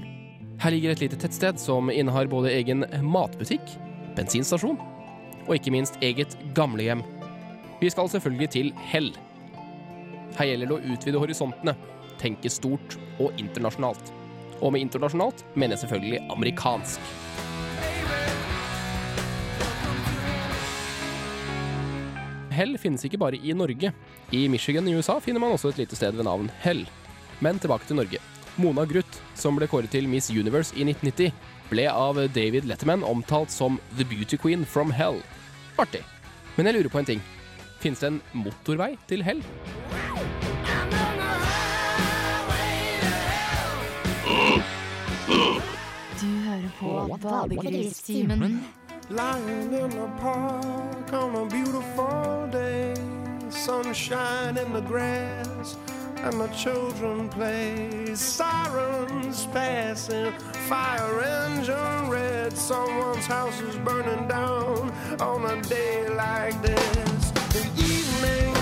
Her 0.64 0.72
ligger 0.72 0.94
et 0.94 1.04
lite 1.04 1.20
tettsted 1.20 1.60
som 1.60 1.92
innehar 1.92 2.30
både 2.32 2.54
egen 2.56 2.86
matbutikk, 3.04 3.76
bensinstasjon 4.16 4.80
og 5.44 5.52
ikke 5.58 5.74
minst 5.76 6.00
eget 6.00 6.38
gamlehjem. 6.56 7.04
Vi 7.82 7.92
skal 7.92 8.08
selvfølgelig 8.14 8.52
til 8.56 8.72
Hell. 8.94 9.12
Her 10.38 10.54
gjelder 10.54 10.72
det 10.72 10.78
å 10.78 10.96
utvide 10.96 11.26
horisontene, 11.26 11.76
tenke 12.22 12.54
stort 12.54 12.96
og 13.18 13.36
internasjonalt. 13.36 14.14
Og 14.62 14.72
med 14.72 14.88
internasjonalt 14.88 15.44
mener 15.58 15.76
jeg 15.76 15.84
selvfølgelig 15.84 16.24
amerikansk. 16.32 17.12
Hell 22.54 22.78
finnes 22.78 23.04
ikke 23.08 23.20
bare 23.22 23.40
i 23.40 23.56
Norge. 23.58 23.92
I 24.32 24.46
Michigan 24.52 24.88
i 24.88 24.94
USA 24.96 25.18
finner 25.24 25.42
man 25.42 25.56
også 25.56 25.74
et 25.74 25.82
lite 25.82 25.98
sted 25.98 26.14
ved 26.16 26.28
navn 26.28 26.52
Hell. 26.62 26.86
Men 27.42 27.60
tilbake 27.60 27.90
til 27.90 27.98
Norge. 28.00 28.22
Mona 28.62 28.86
Gruth, 28.86 29.22
som 29.36 29.58
ble 29.58 29.68
kåret 29.68 29.90
til 29.94 30.06
Miss 30.08 30.30
Universe 30.30 30.76
i 30.78 30.86
1990, 30.86 31.34
ble 31.72 31.88
av 31.90 32.20
David 32.36 32.68
Letterman 32.70 33.06
omtalt 33.08 33.52
som 33.52 33.80
The 33.98 34.06
Beauty 34.06 34.38
Queen 34.38 34.66
from 34.66 34.94
Hell. 34.94 35.24
Artig. 35.82 36.04
Men 36.56 36.70
jeg 36.70 36.78
lurer 36.78 36.94
på 36.94 37.02
en 37.02 37.10
ting. 37.16 37.24
Finnes 37.82 38.00
det 38.00 38.12
en 38.14 38.22
motorvei 38.46 38.94
til 39.10 39.26
Hell? 39.26 39.42
Du 46.22 46.30
hører 46.46 46.70
på 46.80 47.18
Badegristimen. 47.26 48.62
Lying 49.10 49.74
in 49.74 49.90
the 49.90 50.08
park 50.22 51.14
on 51.14 51.36
a 51.36 51.46
beautiful. 51.50 52.33
Sunshine 53.66 54.58
in 54.58 54.74
the 54.74 54.82
grass, 54.82 55.78
and 56.18 56.38
the 56.38 56.48
children 56.48 57.30
play. 57.30 58.14
Sirens 58.14 59.46
passing, 59.54 60.34
fire 60.68 61.22
engine 61.22 62.10
red. 62.10 62.58
Someone's 62.58 63.26
house 63.26 63.62
is 63.62 63.78
burning 63.78 64.28
down 64.28 64.92
on 65.22 65.46
a 65.46 65.62
day 65.62 66.10
like 66.10 66.62
this. 66.62 67.32
The 67.54 67.66
evening 67.78 68.53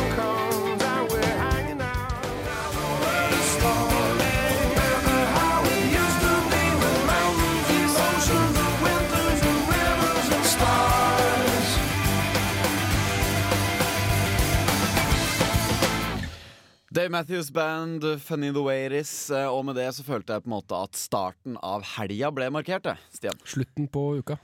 Dave 16.92 17.10
Matthews 17.10 17.50
Band, 17.52 18.04
Funny 18.22 18.52
the 18.52 18.62
Way 18.62 18.86
It 18.88 18.92
Is. 18.92 19.30
eh, 19.32 19.48
Og 19.48 19.64
med 19.66 19.76
det 19.80 19.88
så 19.96 20.04
følte 20.04 20.34
jeg 20.36 20.44
på 20.44 20.50
en 20.52 20.58
måte 20.58 20.76
at 20.84 20.98
starten 21.00 21.56
av 21.64 21.86
helga 21.96 22.32
ble 22.36 22.50
markert, 22.52 22.90
Stian. 23.16 23.38
Slutten 23.48 23.88
på 23.88 24.18
uka. 24.20 24.38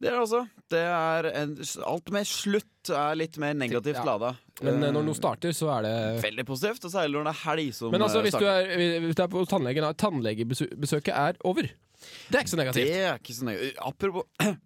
Det 0.00 0.08
er 0.08 0.16
det 0.16 0.20
også. 0.24 0.40
Det 0.72 0.80
er 0.80 1.28
en, 1.42 1.52
alt 1.86 2.10
med 2.10 2.26
slutt 2.26 2.90
er 2.90 3.14
litt 3.20 3.36
mer 3.38 3.52
negativt 3.54 4.00
Ja. 4.00 4.04
lada. 4.04 4.32
Men 4.62 4.82
eh, 4.82 4.88
Eh, 4.88 4.92
når 4.96 5.04
noe 5.06 5.14
starter, 5.14 5.52
så 5.54 5.68
er 5.78 5.82
det 5.86 6.22
Veldig 6.24 6.46
positivt, 6.48 6.84
og 6.84 6.90
særlig 6.90 7.12
når 7.14 7.24
det 7.30 7.34
er 7.36 7.42
helg 7.44 7.74
som 7.74 7.90
Men 7.92 8.02
altså, 8.02 8.18
eh, 8.18 8.22
hvis 8.22 8.40
du 8.40 8.46
er, 8.46 9.00
hvis 9.06 9.14
du 9.14 9.22
er 9.22 9.28
på 9.28 9.44
tannlegen, 9.46 9.94
tannlegebesøket 9.94 11.14
er 11.14 11.38
over. 11.44 11.62
Det 11.62 12.34
er 12.34 12.40
ikke 12.42 12.50
så 12.56 12.56
negativt. 12.56 12.86
Det 12.88 12.96
er 13.04 13.14
ikke 13.20 13.34
så 13.36 13.44
negativt. 13.44 13.76
Apropos 13.78 14.24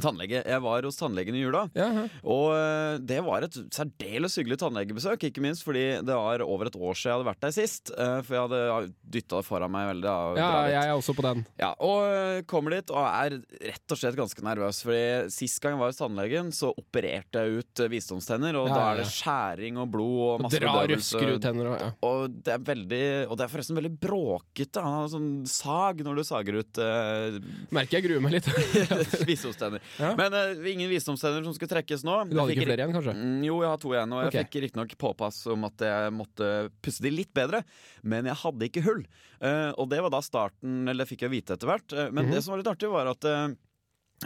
tannlege. 0.00 0.40
Jeg 0.48 0.62
var 0.64 0.86
hos 0.88 0.96
tannlegen 0.96 1.36
i 1.36 1.42
jula. 1.42 1.66
Ja, 1.76 1.88
ja. 1.92 2.04
Og 2.24 2.46
eh, 2.56 2.96
det 3.04 3.18
var 3.26 3.44
et 3.44 3.56
særdeles 3.74 4.36
hyggelig 4.40 4.56
tannlegebesøk. 4.62 5.26
Ikke 5.28 5.42
minst 5.44 5.66
fordi 5.66 5.82
det 6.00 6.16
var 6.16 6.40
over 6.46 6.70
et 6.70 6.78
år 6.78 6.96
siden 6.96 7.10
jeg 7.12 7.18
hadde 7.18 7.28
vært 7.28 7.42
der 7.44 7.54
sist. 7.56 7.92
eh, 7.92 8.20
For 8.24 8.38
jeg 8.38 8.46
hadde 8.46 8.92
dytta 9.18 9.42
det 9.42 9.46
foran 9.48 9.72
meg 9.74 9.90
veldig. 9.90 10.14
ja, 10.40 10.48
jeg 10.72 10.80
er 10.88 10.94
også 10.96 11.14
på 11.18 11.24
den. 11.26 11.42
Ja, 11.60 11.72
og 11.84 12.06
øh, 12.08 12.38
kommer 12.48 12.76
dit 12.78 12.90
og 12.94 13.02
er 13.04 13.36
rett 13.68 13.94
og 13.96 14.00
slett 14.00 14.16
ganske 14.18 14.46
nervøs. 14.46 14.80
Fordi 14.86 15.02
Sist 15.32 15.60
gang 15.62 15.74
jeg 15.76 15.82
var 15.82 15.92
hos 15.92 16.00
tannlegen, 16.00 16.52
så 16.56 16.70
opererte 16.72 17.42
jeg 17.44 17.60
ut 17.62 17.84
visdomstenner. 17.92 18.56
Og 18.62 18.70
Ja, 18.72 18.78
da 18.78 18.86
er 18.94 19.02
det 19.02 19.08
skjæring 19.12 19.76
og 19.82 19.90
blod 19.92 20.18
og 20.38 20.46
masse 20.46 20.62
dra 20.62 20.86
røsker 20.88 21.34
ut 21.36 21.42
tenner 21.44 21.72
og. 21.74 21.86
Og 22.08 22.38
det 22.46 22.54
er 22.56 22.64
veldig 22.72 23.02
Og 23.28 23.36
det 23.38 23.44
er 23.46 23.52
forresten 23.52 23.76
veldig 23.78 23.92
bråkete. 24.02 24.80
Han 24.82 24.98
har 25.02 25.12
sånn 25.12 25.30
sag 25.50 26.00
når 26.06 26.20
du 26.20 26.24
sager 26.26 26.60
ut 26.62 26.80
øh, 26.80 27.38
Merker 27.74 27.98
jeg 28.00 28.06
gruer 28.08 28.22
meg 28.24 28.38
litt. 28.38 28.48
visdomstenner. 29.28 29.81
Ja. 29.98 30.12
Men 30.18 30.36
uh, 30.36 30.68
ingen 30.70 30.90
visdomstenner 30.90 31.44
som 31.46 31.56
skulle 31.56 31.72
trekkes 31.72 32.04
nå. 32.06 32.16
Du 32.30 32.36
hadde 32.38 32.54
ikke 32.56 32.68
flere 32.68 32.84
igjen, 32.84 32.94
kanskje? 32.96 33.16
Mm, 33.18 33.42
Jo, 33.48 33.58
jeg 33.64 33.72
har 33.72 33.82
to 33.82 33.94
igjen, 33.96 34.14
og 34.14 34.22
jeg 34.22 34.32
Ok. 34.32 34.38
fikk 34.38 34.60
riktignok 34.66 34.94
påpass 35.02 35.42
om 35.52 35.68
at 35.68 35.86
jeg 35.88 36.14
måtte 36.16 36.52
pusse 36.84 37.02
de 37.04 37.12
litt 37.12 37.32
bedre, 37.34 37.64
men 38.02 38.30
jeg 38.30 38.40
hadde 38.44 38.68
ikke 38.68 38.84
hull. 38.86 39.02
Uh, 39.42 39.70
og 39.76 39.90
det 39.90 40.00
var 40.04 40.14
da 40.14 40.22
starten, 40.22 40.86
eller 40.86 41.04
det 41.04 41.10
fikk 41.10 41.26
jeg 41.26 41.34
vite 41.34 41.56
etter 41.56 41.66
hvert. 41.68 41.92
Eh, 41.92 42.10
men 42.10 42.26
-hmm. 42.26 42.34
det 42.34 42.42
som 42.42 42.52
var 42.52 42.58
litt 42.62 42.72
artig, 42.72 42.90
var 42.90 43.06
at 43.06 43.24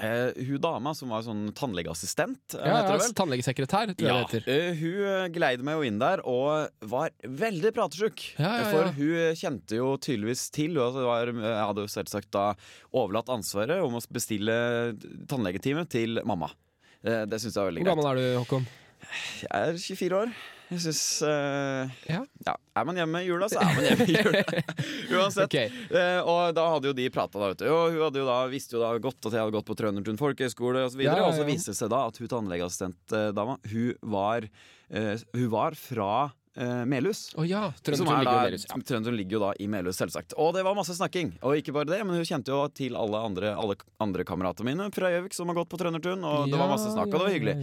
eh, 0.03 0.37
hun 0.49 0.61
dama 0.61 0.93
som 0.97 1.11
var 1.15 1.23
sånn 1.27 1.47
tannlegeassistent, 1.57 2.55
eh, 2.59 2.67
Ja, 2.67 2.83
heter 2.83 3.01
ja? 3.01 3.09
Tannlegesekretær, 3.21 3.93
tror 3.95 4.09
jeg 4.09 4.27
det 4.31 4.41
heter. 4.43 4.49
Uh, 4.51 4.81
hun 4.81 5.33
gleide 5.37 5.67
meg 5.67 5.79
jo 5.79 5.87
inn 5.89 6.01
der 6.03 6.23
og 6.29 6.69
var 6.93 7.11
veldig 7.23 7.73
pratesjuk. 7.77 8.25
Ja, 8.39 8.51
ja, 8.51 8.63
ja. 8.63 8.71
For 8.73 8.93
hun 8.99 9.41
kjente 9.41 9.81
jo 9.81 9.93
tydeligvis 9.97 10.47
til 10.55 10.77
Hun 10.77 10.99
var, 11.07 11.33
hadde 11.33 11.87
jo 11.87 11.93
selvsagt 11.93 12.31
da 12.37 12.49
overlatt 12.93 13.31
ansvaret 13.33 13.81
om 13.85 13.97
å 13.97 14.03
bestille 14.13 14.57
tannlegetime 15.29 15.87
til 15.89 16.21
mamma. 16.25 16.51
Uh, 17.07 17.25
Det 17.29 17.41
syns 17.41 17.55
jeg 17.55 17.63
var 17.63 17.71
veldig 17.73 17.85
greit. 17.85 17.93
Hvor 17.95 18.03
gammel 18.03 18.11
er 18.13 18.21
du, 18.21 18.41
Håkon? 18.43 18.69
Jeg 19.43 19.73
er 19.73 19.81
24 19.81 20.21
år. 20.25 20.37
Jeg 20.67 20.83
syns 20.83 21.01
uh, 21.23 21.87
Ja. 22.11 22.23
ja, 22.43 22.55
Er 22.75 22.87
man 22.89 22.99
hjemme 22.99 23.21
i 23.23 23.29
jula, 23.29 23.47
så 23.51 23.61
er 23.63 23.77
man 23.77 23.85
hjemme 23.87 24.07
i 24.11 24.17
jula. 24.17 24.65
Uansett. 25.15 25.47
Okay. 25.47 25.71
Uh, 25.93 26.27
og 26.27 26.57
da 26.59 26.65
hadde 26.73 26.91
jo 26.91 26.97
de 26.99 27.07
prata, 27.15 27.39
da, 27.39 27.51
vet 27.53 27.63
du. 27.63 27.69
Og 27.71 27.95
hun 27.95 28.01
hadde 28.09 28.23
jo 28.23 28.27
da, 28.27 28.39
visste 28.51 28.75
jo 28.79 28.83
da 28.83 28.91
godt 29.03 29.29
at 29.31 29.37
jeg 29.37 29.45
hadde 29.45 29.55
gått 29.55 29.69
på 29.69 29.77
Trøndertun 29.79 30.19
folkehøgskole 30.19 30.83
osv. 30.89 31.05
Ja, 31.07 31.21
ja, 31.21 31.29
Og 31.29 31.37
så 31.37 31.45
ja. 31.45 31.51
viste 31.53 31.71
det 31.71 31.79
seg 31.79 31.93
da 31.95 32.03
at 32.09 32.19
hun 32.19 32.33
tannlegeassistentdama, 32.33 33.61
hun 33.71 34.11
var 34.17 34.49
eh, 34.49 35.23
Hun 35.37 35.47
var 35.55 35.79
fra 35.79 36.11
eh, 36.57 36.83
Melhus. 36.91 37.29
Oh, 37.39 37.47
ja. 37.47 37.69
Er 37.71 38.03
ligger 38.03 38.59
Ja. 38.59 39.11
Ligger 39.15 39.39
jo 39.39 39.43
da 39.47 39.53
i 39.61 39.71
Melhus, 39.71 40.01
selvsagt. 40.03 40.35
Og 40.35 40.51
det 40.59 40.67
var 40.67 40.75
masse 40.75 40.99
snakking. 40.99 41.37
Og 41.47 41.61
ikke 41.61 41.77
bare 41.79 41.93
det, 41.93 42.03
men 42.03 42.19
hun 42.19 42.27
kjente 42.27 42.51
jo 42.51 42.67
til 42.75 42.99
alle 42.99 43.23
andre, 43.23 43.55
alle 43.55 43.79
andre 44.03 44.27
kameratene 44.27 44.73
mine 44.73 44.91
fra 44.91 45.15
Gjøvik 45.15 45.39
som 45.39 45.47
har 45.53 45.61
gått 45.63 45.71
på 45.71 45.79
Trøndertun, 45.79 46.27
og 46.27 46.51
det 46.51 46.59
var 46.59 46.75
masse 46.75 46.91
snakk, 46.91 47.13
og 47.13 47.21
det 47.21 47.25
var 47.29 47.35
hyggelig. 47.39 47.57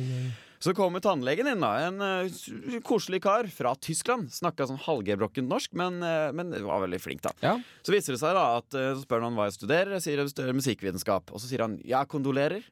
Så 0.63 0.71
kommer 0.77 1.01
tannlegen 1.03 1.49
inn, 1.51 1.59
da. 1.59 1.73
En 1.89 1.99
eh, 1.99 2.77
koselig 2.87 3.19
kar 3.25 3.49
fra 3.51 3.73
Tyskland. 3.83 4.29
Snakka 4.31 4.69
sånn 4.69 4.79
halvgebrokkent 4.85 5.49
norsk, 5.51 5.73
men, 5.75 5.97
eh, 6.07 6.29
men 6.31 6.53
var 6.63 6.85
veldig 6.85 7.01
flink, 7.03 7.19
da. 7.25 7.33
Ja. 7.43 7.57
Så 7.83 7.91
viser 7.91 8.15
det 8.15 8.21
seg 8.21 8.37
da 8.37 8.45
at 8.61 8.77
eh, 8.79 8.93
Så 8.95 9.03
spør 9.03 9.25
han 9.25 9.35
hva 9.35 9.49
jeg 9.49 9.57
studerer. 9.57 9.97
Jeg 9.97 10.05
sier 10.05 10.21
jeg 10.21 10.31
studerer 10.31 10.55
musikkvitenskap. 10.55 11.33
Og 11.35 11.43
så 11.43 11.49
sier 11.49 11.65
han 11.65 11.75
ja, 11.83 12.05
kondolerer. 12.07 12.63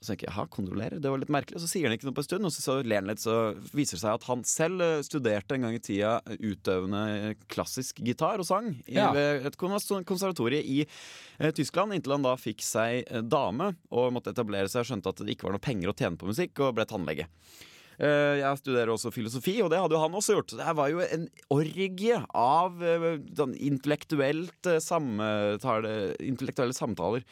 Og 0.00 0.06
så 0.06 0.14
tenker 0.14 0.30
jeg, 0.30 0.32
ja, 0.38 0.44
kondolerer? 0.48 1.00
Det 1.04 1.10
var 1.12 1.20
litt 1.20 1.28
merkelig. 1.34 1.58
Og 1.58 1.60
så 1.60 1.68
sier 1.68 1.84
han 1.84 1.92
ikke 1.92 2.06
noe 2.08 2.14
på 2.16 2.22
en 2.22 2.26
stund, 2.30 2.46
og 2.48 2.52
så, 2.54 2.62
så 2.64 2.76
ler 2.80 3.02
han 3.02 3.10
litt, 3.10 3.20
så 3.20 3.34
viser 3.76 3.98
det 3.98 4.00
seg 4.00 4.14
at 4.16 4.24
han 4.30 4.44
selv 4.48 4.80
eh, 4.80 5.02
studerte 5.04 5.58
en 5.58 5.66
gang 5.66 5.76
i 5.76 5.82
tida 5.84 6.14
utøvende 6.40 7.34
klassisk 7.52 8.00
gitar 8.06 8.40
og 8.40 8.48
sang 8.48 8.70
i, 8.86 8.94
Ja. 8.96 9.10
ved 9.12 9.44
et 9.50 9.58
konservatorie 9.60 10.62
i 10.64 10.78
eh, 10.86 11.50
Tyskland, 11.52 11.92
inntil 11.98 12.16
han 12.16 12.24
da 12.24 12.32
fikk 12.40 12.64
seg 12.64 13.02
eh, 13.12 13.20
dame 13.20 13.74
og 13.92 14.08
måtte 14.16 14.32
etablere 14.32 14.72
seg 14.72 14.86
og 14.86 14.88
skjønte 14.94 15.12
at 15.12 15.20
det 15.20 15.36
ikke 15.36 15.50
var 15.50 15.58
noe 15.58 15.66
penger 15.68 15.92
å 15.92 15.96
tjene 16.00 16.16
på 16.16 16.32
musikk, 16.32 16.56
og 16.64 16.78
ble 16.80 16.88
tannlege. 16.88 17.28
Eh, 18.00 18.38
Jeg 18.40 18.56
studerer 18.62 18.88
også 18.94 19.10
filosofi, 19.12 19.58
og 19.60 19.68
det 19.72 19.80
hadde 19.82 19.92
jo 19.96 20.00
han 20.00 20.14
også 20.16 20.36
gjort. 20.38 20.54
Det 20.56 20.64
her 20.64 20.76
var 20.78 20.88
jo 20.92 21.02
en 21.04 21.26
orgie 21.52 22.16
av 22.32 22.80
eh, 22.80 23.08
sånn 23.36 23.52
intellektuelt 23.60 24.70
eh, 24.72 24.78
samtale, 24.80 26.14
intellektuelle 26.24 26.72
samtaler 26.76 27.26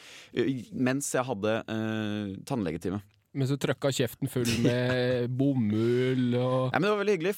mens 0.76 1.08
jeg 1.16 1.24
hadde 1.24 1.54
eh, 1.64 2.34
tannlegetime. 2.48 3.00
Mens 3.38 3.50
du 3.52 3.58
trøkka 3.60 3.90
kjeften 3.92 4.28
full 4.32 4.48
med 4.64 5.28
bomull 5.38 6.32
og 6.40 6.72
ja, 6.72 6.78
men 6.80 6.86
Det 6.86 6.92
var 6.94 7.00
veldig 7.02 7.16
hyggelig, 7.16 7.34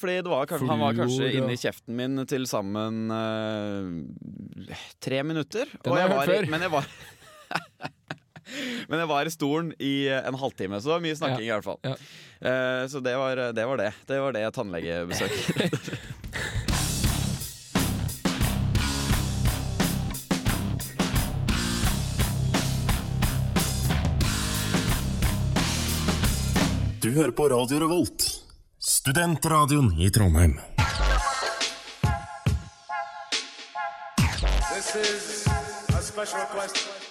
kanskje- 0.49 0.69
han 0.71 0.79
var 0.83 0.95
kanskje 0.97 1.27
ja. 1.27 1.33
inni 1.41 1.57
kjeften 1.59 1.97
min 1.99 2.21
til 2.31 2.47
sammen 2.49 3.01
eh, 3.15 4.75
tre 5.03 5.23
minutter. 5.27 5.71
Den 5.83 5.93
har 5.93 6.03
jeg 6.05 6.11
hørt 6.13 6.21
var, 6.21 6.31
før. 6.35 6.51
Men 6.55 6.67
jeg 6.67 6.73
var 6.75 6.87
Men 8.89 9.03
jeg 9.03 9.09
var 9.11 9.27
i 9.27 9.33
stolen 9.33 9.73
i 9.79 10.07
en 10.15 10.37
halvtime, 10.39 10.81
så 10.81 10.89
det 10.89 10.95
var 10.97 11.05
mye 11.07 11.19
snakking 11.19 11.47
i 11.47 11.53
hvert 11.53 11.67
fall. 11.67 11.79
Ja. 11.85 11.95
Uh, 12.41 12.83
så 12.89 12.99
det 13.05 13.13
var, 13.17 13.35
det 13.53 13.67
var 13.69 13.77
det. 13.77 13.91
Det 14.09 14.19
var 14.21 14.31
det 14.37 14.47
tannlegebesøket. 14.57 15.71
Du 27.01 27.09
hører 27.15 27.31
på 27.31 27.47
Radio 27.49 27.79
Revolt, 27.81 28.23
studentradioen 28.79 29.89
i 29.99 30.09
Trondheim. 30.13 30.53
This 34.69 34.95
is 34.95 35.47
a 35.89 36.01
special 36.01 36.39
request. 36.39 37.10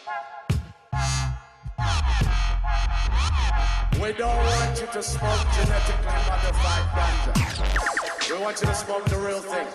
We 4.01 4.13
don't 4.15 4.35
want 4.35 4.81
you 4.81 4.87
to 4.87 5.03
smoke 5.03 5.47
genetically 5.55 6.07
modified 6.07 6.87
ganja. 6.97 8.31
We 8.31 8.43
want 8.43 8.61
you 8.61 8.67
to 8.67 8.75
smoke 8.75 9.05
the 9.05 9.19
real 9.19 9.41
thing. 9.41 9.67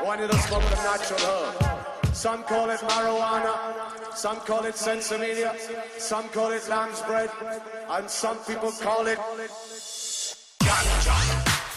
We 0.00 0.06
want 0.06 0.20
you 0.20 0.26
to 0.26 0.38
smoke 0.38 0.64
the 0.64 0.76
natural 0.76 1.20
herb. 1.20 2.14
Some 2.14 2.42
call 2.42 2.70
it 2.70 2.80
marijuana, 2.80 4.16
some 4.16 4.38
call 4.40 4.64
it 4.64 4.74
sensimedia, 4.74 5.54
some 5.98 6.28
call 6.30 6.50
it 6.50 6.68
lamb's 6.68 7.00
bread, 7.02 7.30
and 7.90 8.10
some 8.10 8.38
people 8.38 8.72
call 8.72 9.06
it 9.06 9.18
ganja. 10.60 11.73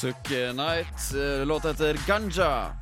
Suck 0.00 0.30
Night. 0.54 1.12
Låta 1.44 1.68
heter 1.68 1.96
Ganja. 2.06 2.72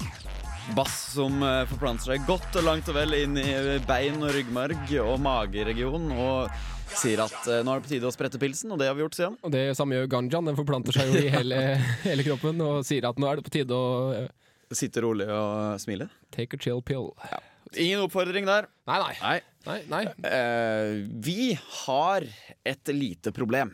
Bass 0.77 1.13
som 1.15 1.43
eh, 1.43 1.65
forplanter 1.67 2.13
seg 2.13 2.27
godt 2.29 2.59
og 2.61 2.63
langt 2.63 2.87
og 2.93 2.95
vel 2.95 3.17
inn 3.17 3.35
i 3.41 3.47
bein 3.89 4.21
og 4.23 4.31
ryggmarg 4.37 4.93
og 5.03 5.17
mageregion. 5.25 6.13
Og 6.15 6.53
sier 6.95 7.25
at 7.25 7.49
eh, 7.51 7.65
nå 7.67 7.73
er 7.73 7.81
det 7.81 7.89
på 7.89 7.91
tide 7.91 8.07
å 8.07 8.13
sprette 8.15 8.39
pilsen, 8.39 8.71
og 8.71 8.79
det 8.79 8.87
har 8.87 8.95
vi 8.95 9.03
gjort 9.03 9.19
siden. 9.19 9.35
Og 9.43 9.51
det 9.51 9.65
samme 9.75 9.99
gjør 9.99 10.07
ganjaen. 10.13 10.47
Den 10.53 10.59
forplanter 10.61 10.95
seg 10.95 11.11
jo 11.11 11.25
i 11.25 11.33
hele, 11.33 11.59
hele 12.07 12.27
kroppen 12.29 12.63
og 12.63 12.87
sier 12.87 13.09
at 13.11 13.19
nå 13.19 13.27
er 13.27 13.41
det 13.41 13.47
på 13.49 13.55
tide 13.57 13.75
å 13.75 13.89
eh, 14.15 14.29
Sitte 14.79 15.01
rolig 15.03 15.25
og 15.33 15.81
smile. 15.81 16.11
take 16.31 16.55
a 16.55 16.61
chill 16.61 16.83
pill. 16.85 17.09
Ingen 17.75 18.05
oppfordring 18.05 18.47
der. 18.47 18.69
Nei, 18.87 19.01
nei. 19.01 19.15
Nei. 19.25 19.39
nei, 19.67 19.79
nei. 19.91 20.03
Eh, 20.29 21.03
vi 21.25 21.57
har 21.81 22.29
et 22.63 22.95
lite 22.95 23.33
problem. 23.35 23.73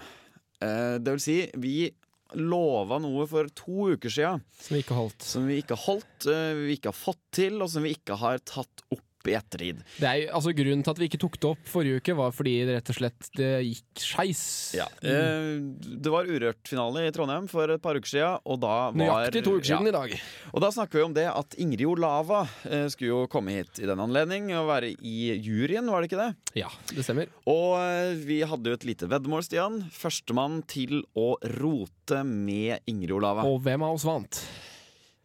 Eh, 0.62 0.96
det 1.02 1.16
vil 1.16 1.22
si, 1.26 1.36
vi 1.60 1.90
lova 2.36 2.98
noe 3.02 3.26
for 3.30 3.48
to 3.54 3.90
uker 3.94 4.10
sia 4.12 4.34
Som 4.60 4.74
vi 4.76 4.82
ikke 4.82 4.98
holdt. 4.98 5.22
som 5.22 5.46
vi 5.48 5.58
ikke 5.62 5.76
har 5.76 5.84
holdt, 5.86 6.26
eh, 6.30 6.54
vi 6.64 6.76
ikke 6.78 6.90
har 6.92 6.98
fått 6.98 7.22
til, 7.34 7.60
og 7.62 7.70
som 7.70 7.82
vi 7.86 7.94
ikke 7.96 8.16
har 8.20 8.38
tatt 8.44 8.84
opp 8.90 9.04
i 9.30 9.36
ettertid. 9.38 9.82
Det 9.98 10.08
er, 10.08 10.26
altså, 10.34 10.54
grunnen 10.56 10.84
til 10.84 10.94
at 10.94 11.00
vi 11.00 11.08
ikke 11.10 11.20
tok 11.22 11.38
det 11.40 11.50
opp 11.54 11.70
forrige 11.70 12.02
uke, 12.02 12.16
var 12.18 12.34
fordi 12.34 12.54
det 12.68 12.78
rett 12.78 12.92
og 12.92 12.98
slett 12.98 13.30
det 13.38 13.52
gikk 13.66 14.04
skeis. 14.04 14.44
Eh, 14.76 15.50
det 15.84 16.12
var 16.12 16.28
Urørt-finale 16.28 17.06
i 17.08 17.14
Trondheim 17.14 17.48
for 17.50 17.70
et 17.74 17.82
par 17.84 17.98
uker 17.98 18.12
siden, 18.14 18.42
og 18.44 18.60
da 18.62 18.74
var 18.90 18.98
Nøyaktig 18.98 19.44
to 19.46 19.56
uker 19.58 19.70
siden 19.70 19.88
ja. 19.90 19.92
i 19.92 19.96
dag. 19.96 20.16
Og 20.52 20.64
da 20.64 20.70
snakker 20.74 21.00
vi 21.00 21.06
om 21.06 21.16
det 21.16 21.26
at 21.30 21.56
Ingrid 21.60 21.86
Olava 21.88 22.44
eh, 22.68 22.86
skulle 22.92 23.12
jo 23.12 23.22
komme 23.32 23.56
hit 23.56 23.82
i 23.82 23.88
den 23.88 24.02
anledning 24.02 24.52
og 24.58 24.68
være 24.70 24.92
i 24.94 25.16
juryen, 25.38 25.90
var 25.90 26.02
det 26.02 26.12
ikke 26.12 26.20
det? 26.20 26.60
Ja, 26.64 26.70
det 26.92 27.06
stemmer. 27.06 27.32
Og 27.50 27.78
eh, 27.80 28.14
vi 28.24 28.42
hadde 28.46 28.70
jo 28.70 28.78
et 28.78 28.86
lite 28.88 29.08
veddemål, 29.10 29.46
Stian. 29.46 29.80
Førstemann 29.94 30.62
til 30.70 31.02
å 31.18 31.34
rote 31.58 32.22
med 32.26 32.84
Ingrid 32.90 33.16
Olava. 33.16 33.46
Og 33.48 33.60
hvem 33.64 33.84
av 33.86 33.98
oss 33.98 34.06
vant? 34.08 34.44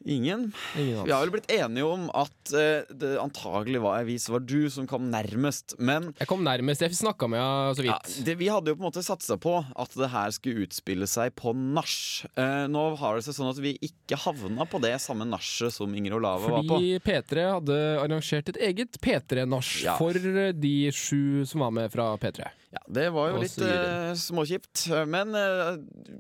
Ingen. 0.06 0.52
Ingen 0.80 1.04
Vi 1.06 1.12
har 1.12 1.22
vel 1.26 1.32
blitt 1.34 1.50
enige 1.52 1.84
om 1.84 2.06
at 2.16 2.54
uh, 2.56 2.88
det 2.96 3.12
antagelig 3.20 3.82
var, 3.84 4.04
vis 4.08 4.30
var 4.32 4.44
du 4.48 4.70
som 4.72 4.88
kom 4.88 5.10
nærmest. 5.12 5.76
Men 5.78 6.14
Jeg 6.20 6.30
kom 6.30 6.44
nærmest. 6.46 6.82
Jeg 6.86 6.96
snakka 6.96 7.28
med 7.28 7.42
henne 7.44 7.74
så 7.76 7.86
ja, 7.86 7.98
vidt. 8.00 8.26
det, 8.26 8.36
vi 8.40 8.48
hadde 8.52 8.72
jo 8.72 8.78
på 8.80 8.84
en 8.86 8.90
måte 8.90 9.04
satsa 9.06 9.36
på 9.42 9.58
at 9.60 9.98
det 10.00 10.10
her 10.14 10.32
skulle 10.36 10.66
utspille 10.68 11.08
seg 11.10 11.36
på 11.40 11.54
nach. 11.58 11.98
Uh, 12.40 12.66
nå 12.72 12.86
har 13.02 13.20
det 13.20 13.28
seg 13.28 13.38
sånn 13.40 13.52
at 13.52 13.60
vi 13.64 13.76
ikke 13.90 14.20
havna 14.24 14.68
på 14.70 14.80
det 14.84 14.96
samme 15.04 15.28
nachet 15.28 15.76
som 15.76 15.92
Ingrid 15.96 16.16
Olava 16.20 16.48
var 16.60 16.64
på. 16.64 16.80
Fordi 16.80 16.96
P3 17.04 17.50
hadde 17.58 17.80
arrangert 18.00 18.54
et 18.54 18.62
eget 18.72 19.00
P3-nach 19.04 19.74
Ja. 19.84 19.98
for 20.00 20.16
de 20.16 20.76
sju 20.96 21.44
som 21.46 21.62
var 21.68 21.76
med 21.76 21.92
fra 21.92 22.14
P3. 22.22 22.48
Ja, 22.70 22.84
Det 22.86 23.08
var 23.16 23.32
jo 23.32 23.40
litt 23.42 23.56
uh, 23.66 23.70
eh, 23.70 24.12
småkjipt. 24.14 24.84
Men 25.10 25.34
uh, 25.34 25.74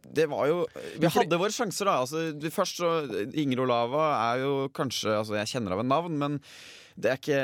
det 0.09 0.25
var 0.31 0.47
jo 0.49 0.63
Vi 0.97 1.11
hadde 1.13 1.37
våre 1.37 1.53
sjanser, 1.53 1.85
da. 1.85 1.99
Altså, 2.01 2.23
først 2.49 2.81
så 2.81 2.89
Inger 3.37 3.61
Olava 3.67 4.07
er 4.31 4.43
jo 4.47 4.53
kanskje 4.73 5.13
Altså, 5.19 5.37
jeg 5.37 5.51
kjenner 5.53 5.75
av 5.77 5.83
en 5.83 5.91
navn, 5.93 6.17
men 6.17 6.39
det 6.99 7.11
er 7.13 7.19
ikke 7.21 7.35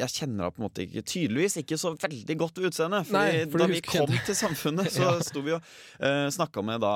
Jeg 0.00 0.10
kjenner 0.14 0.46
henne 0.46 0.48
på 0.56 0.58
en 0.58 0.64
måte 0.64 0.82
ikke 0.86 1.02
Tydeligvis 1.06 1.58
ikke 1.60 1.76
så 1.78 1.92
veldig 2.02 2.36
godt 2.40 2.56
ved 2.58 2.70
utseendet. 2.72 3.06
For 3.12 3.60
da 3.62 3.68
vi 3.70 3.82
kom 3.84 4.08
kjente- 4.08 4.24
til 4.30 4.38
Samfunnet, 4.40 4.88
så 4.96 5.04
Ja. 5.04 5.12
sto 5.28 5.44
vi 5.44 5.52
og 5.54 5.60
uh, 6.00 6.26
snakka 6.34 6.64
med 6.66 6.80
da 6.82 6.94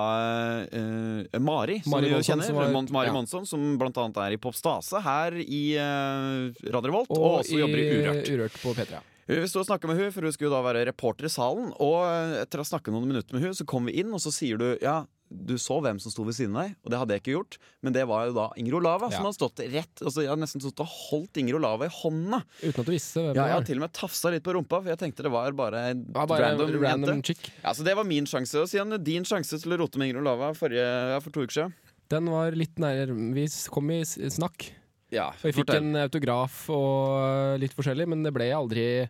uh, 0.73 1.39
Mari, 1.39 1.79
som 1.85 1.95
Mari 1.99 2.09
vi 2.09 2.17
jo 2.17 2.25
kjenner. 2.27 2.51
var- 2.57 2.73
Mont 2.75 2.91
Mari 2.97 3.13
ja. 3.13 3.15
Monsson, 3.15 3.45
som 3.47 3.77
blant 3.79 4.01
annet 4.01 4.19
er 4.25 4.35
i 4.35 4.41
Popstase 4.41 5.05
her 5.05 5.37
i 5.37 5.63
uh, 5.77 6.49
Radio 6.73 6.91
Revolt, 6.91 7.13
og, 7.13 7.21
Og, 7.21 7.39
også 7.45 7.61
jobber 7.61 7.85
i 7.85 7.89
Urørt. 8.01 8.33
Urørt 8.35 8.61
på 8.65 8.75
P3. 8.81 9.05
Vi 9.31 9.47
sto 9.47 9.61
og 9.63 9.69
snakka 9.69 9.87
med 9.87 10.01
hun, 10.01 10.11
for 10.15 10.27
hun 10.27 10.35
skulle 10.35 10.51
da 10.51 10.61
være 10.67 10.83
reporter 10.91 11.29
i 11.29 11.31
salen. 11.31 11.71
Og 11.79 12.03
etter 12.43 12.59
å 12.59 12.65
ha 12.65 12.71
snakka 12.73 12.91
noen 12.91 13.07
minutter 13.07 13.37
med 13.37 13.45
hun, 13.47 13.55
så 13.55 13.67
kom 13.69 13.87
vi 13.87 14.01
inn, 14.03 14.11
og 14.17 14.19
så 14.23 14.33
sier 14.35 14.59
du 14.59 14.73
ja, 14.83 15.05
du 15.31 15.53
så 15.63 15.77
hvem 15.79 16.01
som 16.03 16.11
sto 16.11 16.25
ved 16.27 16.35
siden 16.35 16.57
av 16.59 16.65
deg, 16.67 16.73
og 16.83 16.91
det 16.91 16.99
hadde 16.99 17.15
jeg 17.15 17.23
ikke 17.23 17.35
gjort. 17.37 17.59
Men 17.87 17.95
det 17.95 18.03
var 18.11 18.25
jo 18.27 18.33
da 18.35 18.49
Inger 18.59 18.75
Olava, 18.81 19.07
Ja. 19.07 19.15
som 19.21 19.29
hadde 19.29 19.39
stått 19.39 19.61
rett 19.71 20.03
Altså, 20.03 20.25
jeg 20.25 20.31
hadde 20.33 20.43
nesten 20.43 20.61
stått 20.65 20.83
og 20.83 20.91
holdt 20.91 21.39
Inger 21.39 21.55
Olava 21.61 21.87
i 21.87 21.93
hånda. 22.01 22.41
Uten 22.65 22.81
at 22.83 22.89
du 22.89 22.91
visste 22.91 23.23
hvem 23.23 23.37
Ja, 23.39 23.45
jeg 23.47 23.55
hadde 23.55 23.67
til 23.71 23.79
og 23.79 23.85
med 23.87 23.93
tafsa 23.95 24.33
litt 24.35 24.43
på 24.43 24.57
rumpa, 24.59 24.81
for 24.83 24.91
jeg 24.91 24.99
tenkte 24.99 25.23
det 25.23 25.31
var 25.31 25.53
bare 25.55 25.85
en 25.93 26.03
Ja, 26.11 26.27
bare 26.27 26.49
random, 26.49 26.75
random, 26.83 27.15
jente. 27.23 27.27
chick. 27.31 27.53
Ja, 27.63 27.71
Så 27.73 27.85
det 27.87 27.95
var 27.95 28.03
min 28.05 28.27
sjanse. 28.27 28.59
Og 28.59 28.67
siden 28.67 28.99
din 29.05 29.23
sjanse 29.23 29.61
til 29.63 29.71
å 29.71 29.79
rote 29.79 29.99
med 30.03 30.11
Inger 30.11 30.25
Olava 30.27 30.51
forrige, 30.59 30.83
ja, 31.15 31.21
for 31.23 31.31
to 31.31 31.47
uker 31.47 31.55
siden. 31.61 31.75
Den 32.11 32.27
var 32.27 32.51
litt 32.59 32.75
nærmere 32.83 33.15
Vi 33.39 33.47
kom 33.71 33.89
i 33.95 34.03
snakk. 34.03 34.73
Ja, 35.13 35.29
Og 35.31 35.43
jeg 35.47 35.55
fikk 35.55 35.67
fortell. 35.71 35.77
en 35.87 35.95
autograf 36.09 36.69
og 36.71 37.59
litt 37.63 37.73
forskjellig, 37.75 38.09
men 38.09 38.23
det 38.27 38.33
ble 38.35 38.51
aldri 38.55 39.09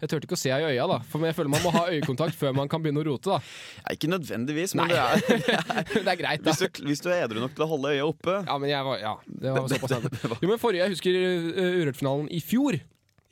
Jeg 0.00 0.08
turte 0.08 0.24
ikke 0.28 0.36
å 0.36 0.40
se 0.40 0.50
henne 0.52 0.70
i 0.70 0.76
øya, 0.76 0.86
da. 0.88 0.98
For 1.10 1.24
jeg 1.28 1.36
føler 1.36 1.52
man 1.52 1.64
må 1.64 1.72
ha 1.74 1.82
øyekontakt 1.92 2.36
før 2.38 2.54
man 2.56 2.70
kan 2.72 2.80
begynne 2.82 3.02
å 3.02 3.06
rote. 3.10 3.34
da 3.34 3.40
Ja, 3.84 3.96
ikke 3.96 4.08
nødvendigvis, 4.12 4.74
men 4.78 4.88
Nei. 4.88 4.94
det 4.94 5.00
er, 5.00 5.82
Det 6.06 6.12
er 6.14 6.20
greit, 6.22 6.44
da. 6.44 6.54
hvis, 6.54 6.62
du, 6.62 6.86
hvis 6.88 7.04
du 7.04 7.10
er 7.12 7.26
edru 7.26 7.42
nok 7.42 7.52
til 7.56 7.66
å 7.66 7.68
holde 7.74 7.92
øya 7.92 8.06
oppe 8.08 8.38
Ja, 8.46 8.56
men 8.62 8.72
jeg 8.72 8.86
var 8.86 9.02
Ja, 9.02 9.12
det 9.26 9.52
var 9.56 9.68
såpass. 9.68 10.40
Jo, 10.40 10.48
men 10.48 10.62
forrige, 10.62 10.86
Jeg 10.86 10.96
husker 10.96 11.20
uh, 11.20 11.80
Urørt-finalen 11.82 12.30
i 12.32 12.40
fjor. 12.44 12.80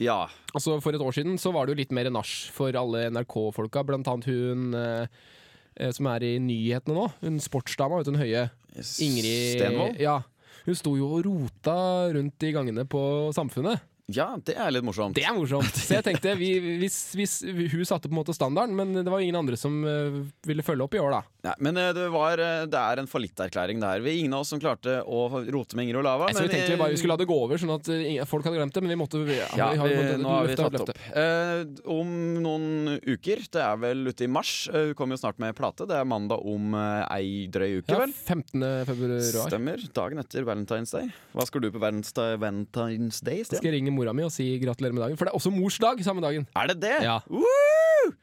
Ja. 0.03 0.21
Altså 0.55 0.77
For 0.85 0.95
et 0.95 1.03
år 1.03 1.17
siden 1.17 1.41
så 1.41 1.51
var 1.57 1.67
det 1.67 1.75
jo 1.75 1.81
litt 1.83 1.95
mer 1.97 2.11
nach 2.15 2.31
for 2.55 2.77
alle 2.79 3.09
NRK-folka, 3.17 3.83
blant 3.89 4.09
annet 4.13 4.29
hun 4.31 4.77
eh, 4.79 5.91
som 5.95 6.07
er 6.13 6.27
i 6.27 6.33
nyhetene 6.43 6.95
nå. 6.95 7.07
Hun 7.25 7.41
sportsdama, 7.43 7.99
vet 8.01 8.09
du, 8.11 8.15
hun 8.15 8.23
høye 8.23 8.47
Ingrid 8.79 9.57
Stenvold? 9.57 9.99
Ja. 10.03 10.21
Hun 10.69 10.77
sto 10.79 10.93
jo 10.99 11.09
og 11.17 11.25
rota 11.27 11.79
rundt 12.15 12.45
i 12.47 12.53
gangene 12.55 12.85
på 12.91 13.01
Samfunnet. 13.35 13.83
Ja, 14.09 14.31
det 14.41 14.55
er 14.57 14.71
litt 14.73 14.87
morsomt. 14.89 15.17
Det 15.19 15.25
er 15.29 15.35
morsomt. 15.37 15.75
Så 15.85 15.99
jeg 15.99 16.05
tenkte, 16.07 16.33
vi, 16.41 16.55
hvis, 16.81 16.97
hvis 17.19 17.35
Hun 17.45 17.85
satte 17.85 18.09
på 18.09 18.15
en 18.15 18.21
måte 18.23 18.37
standarden, 18.37 18.77
men 18.79 18.97
det 18.97 19.13
var 19.13 19.21
ingen 19.21 19.37
andre 19.37 19.59
som 19.61 19.83
eh, 19.85 20.23
ville 20.49 20.65
følge 20.65 20.87
opp 20.87 20.97
i 20.97 21.03
år, 21.03 21.19
da. 21.19 21.21
Nei, 21.47 21.53
men 21.63 21.77
eh, 21.79 21.93
det, 21.95 22.09
var, 22.11 22.41
eh, 22.43 22.65
det 22.67 22.79
er 22.79 22.99
en 22.99 23.07
fallitterklæring 23.07 23.79
der. 23.79 24.01
Vi 24.03 24.17
ingen 24.25 24.33
av 24.35 24.43
oss 24.43 24.51
som 24.51 24.59
klarte 24.59 24.97
å 25.07 25.21
rote 25.55 25.79
med 25.79 25.87
Inger 25.87 26.01
Olava. 26.01 26.27
Men 26.33 26.49
vi 26.49 26.51
tenkte 26.51 26.73
vi 26.73 26.79
bare 26.81 26.97
vi 26.97 26.99
skulle 26.99 27.15
la 27.15 27.21
det 27.21 27.29
gå 27.31 27.37
over, 27.45 27.61
sånn 27.63 27.75
at 27.77 27.91
eh, 27.95 28.25
folk 28.27 28.49
hadde 28.49 28.59
glemt 28.59 28.75
det. 28.75 28.83
Men 28.83 28.93
vi 28.97 28.99
måtte 28.99 29.21
ja, 29.29 29.47
ja, 29.55 29.69
vi 29.71 29.79
har, 29.79 29.93
vi, 29.93 30.17
nå 30.25 30.33
har 30.35 30.51
vi 30.51 30.57
tatt 30.59 30.79
opp. 30.83 30.91
Eh, 31.23 31.63
om 31.95 32.11
noen 32.43 32.99
uker, 33.07 33.45
det 33.55 33.63
er 33.63 33.79
vel 33.85 34.11
ute 34.11 34.27
i 34.27 34.31
mars, 34.35 34.53
hun 34.75 34.97
kommer 34.99 35.15
jo 35.15 35.23
snart 35.23 35.39
med 35.43 35.55
plate. 35.59 35.87
Det 35.87 36.01
er 36.01 36.11
mandag 36.11 36.43
om 36.43 36.75
ei 36.75 37.47
drøy 37.55 37.85
uke, 37.85 37.95
Ja, 37.95 38.03
vel? 38.03 38.19
15. 38.19 38.69
februar. 38.91 39.25
Stemmer. 39.47 39.89
Dagen 39.95 40.27
etter 40.27 40.49
Valentine's 40.49 40.97
Day. 40.99 41.13
Hva 41.39 41.47
skal 41.47 41.63
du 41.63 41.71
på 41.71 41.83
Valentine's 41.87 43.23
Day? 43.23 43.45
Stian? 43.47 43.61
Jeg 43.61 43.63
skal 43.63 43.71
jeg 43.71 43.79
ringe 43.79 43.95
mora 43.95 44.15
mi 44.17 44.27
og 44.27 44.35
si 44.35 44.51
gratulerer 44.59 44.97
med 44.97 45.07
dagen. 45.07 45.21
For 45.21 45.29
det 45.29 45.37
er 45.37 45.39
også 45.39 45.55
mors 45.55 45.79
dag 45.87 46.03
samme 46.03 46.25
dagen. 46.25 46.51
Er 46.59 46.73
det 46.75 46.81
det? 46.83 46.97
Ja. 47.07 47.21
Uh! 47.31 48.17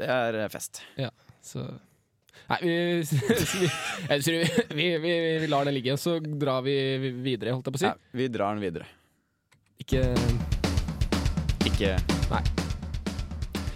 Det 0.00 0.08
er 0.08 0.46
fest. 0.50 0.80
Ja, 0.96 1.12
så 1.44 1.68
Nei, 2.50 2.58
vi, 2.60 3.02
vi, 3.58 3.68
vi, 4.74 4.98
vi, 4.98 5.38
vi, 5.40 5.46
lar 5.48 5.64
den 5.64 5.74
ligge, 5.74 5.96
så 5.96 6.18
drar 6.20 6.64
vi 6.66 6.76
videre, 7.24 7.54
holdt 7.54 7.70
jeg 7.70 7.76
på 7.76 7.80
å 7.80 7.84
si. 7.86 7.88
Ja, 7.88 7.96
vi 8.12 8.28
drar 8.32 8.56
den 8.56 8.64
videre. 8.64 8.90
Ikke 9.80 10.04
Ikke 11.64 11.96
Nei. 12.30 12.44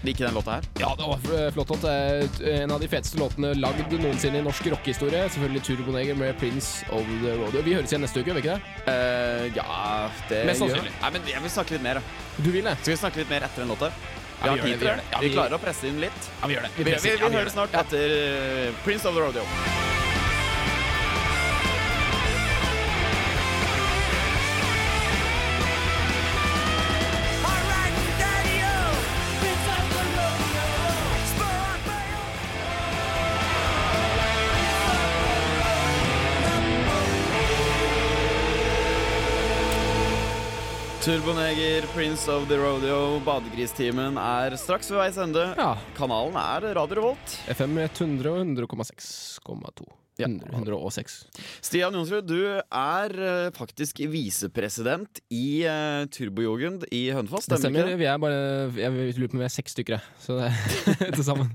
Ikke 0.09 0.25
den 0.25 0.37
låta 0.39 0.55
her. 0.57 0.67
Ja, 0.81 0.95
det 0.97 1.05
var 1.05 1.51
flott 1.53 1.73
låt. 1.73 1.85
Er 1.85 2.63
En 2.63 2.71
av 2.73 2.81
de 2.81 2.89
feteste 2.89 3.19
låtene 3.21 3.51
lagd 3.59 3.93
noensinne 3.93 4.41
i 4.41 4.45
norsk 4.47 4.71
rockehistorie. 4.73 5.25
Selvfølgelig 5.29 5.63
Turboneger 5.67 6.17
med 6.17 6.37
'Prince 6.39 6.87
of 6.95 7.05
the 7.25 7.35
Rodeo'. 7.37 7.65
Vi 7.67 7.75
høres 7.75 7.93
igjen 7.93 8.07
neste 8.07 8.23
uke, 8.23 8.31
gjør 8.31 8.39
vi 8.39 8.45
ikke 8.47 8.55
det? 8.55 8.63
Uh, 8.87 9.57
ja, 9.57 10.09
det 10.31 10.45
Mest 10.47 10.63
sannsynlig. 10.63 10.95
Nei, 11.03 11.11
men 11.11 11.29
Jeg 11.29 11.43
vil 11.43 11.51
snakke 11.51 11.77
litt 11.77 11.83
mer. 11.83 12.01
da. 12.01 12.01
Du 12.39 12.51
vil 12.51 12.65
det? 12.65 12.77
Skal 12.81 12.95
vi 12.95 13.01
snakke 13.03 13.21
litt 13.25 13.31
mer 13.31 13.49
etter 13.51 13.67
den 13.67 13.75
låta? 13.75 13.91
Ja, 14.45 14.55
vi 14.55 14.77
vi 15.21 15.33
klarer 15.35 15.59
å 15.59 15.61
presse 15.63 15.89
inn 15.91 15.99
litt. 16.03 16.31
Ja, 16.41 16.47
vi 16.47 16.59
gjør 16.59 16.69
det. 16.69 16.73
Vi, 16.77 16.85
vi, 16.87 17.17
vi, 17.19 17.35
høres 17.35 17.57
snart 17.57 17.75
etter 17.75 18.73
Prince 18.85 19.09
of 19.09 19.19
the 19.19 19.25
Rodeo. 19.27 19.98
Turboneger, 41.09 41.87
Prince 41.95 42.29
of 42.29 42.49
the 42.49 42.57
Rodeo, 42.59 43.21
Badegristimen 43.25 44.19
er 44.21 44.53
straks 44.61 44.91
ved 44.93 44.99
veis 45.01 45.17
ende. 45.17 45.47
Ja. 45.57 45.71
Kanalen 45.97 46.37
er 46.37 46.67
Radio 46.77 46.99
Revolt. 46.99 47.37
FM 47.49 47.79
100 47.87 48.29
og 48.29 48.45
100,6,2. 48.45 49.89
Ja. 50.19 50.27
106. 50.27 51.13
Stian 51.63 51.95
Jonsrud, 51.95 52.27
du 52.27 52.41
er 52.59 53.13
eh, 53.23 53.51
faktisk 53.55 54.01
visepresident 54.11 55.21
i 55.31 55.63
uh, 55.63 56.09
Turbojugend 56.11 56.89
i 56.91 57.05
Hønefoss. 57.15 57.47
Det 57.47 57.61
Stemmer? 57.63 57.93
Vi 58.01 58.07
er 58.11 58.19
bare 58.19 58.41
Jeg 58.75 58.91
lurer 59.15 59.31
på 59.31 59.39
om 59.39 59.43
vi 59.45 59.47
er 59.47 59.53
seks 59.55 59.77
stykker, 59.77 59.95
jeg. 59.95 60.03
Så 60.25 60.41
det 60.41 60.51
til 61.17 61.23
sammen. 61.23 61.53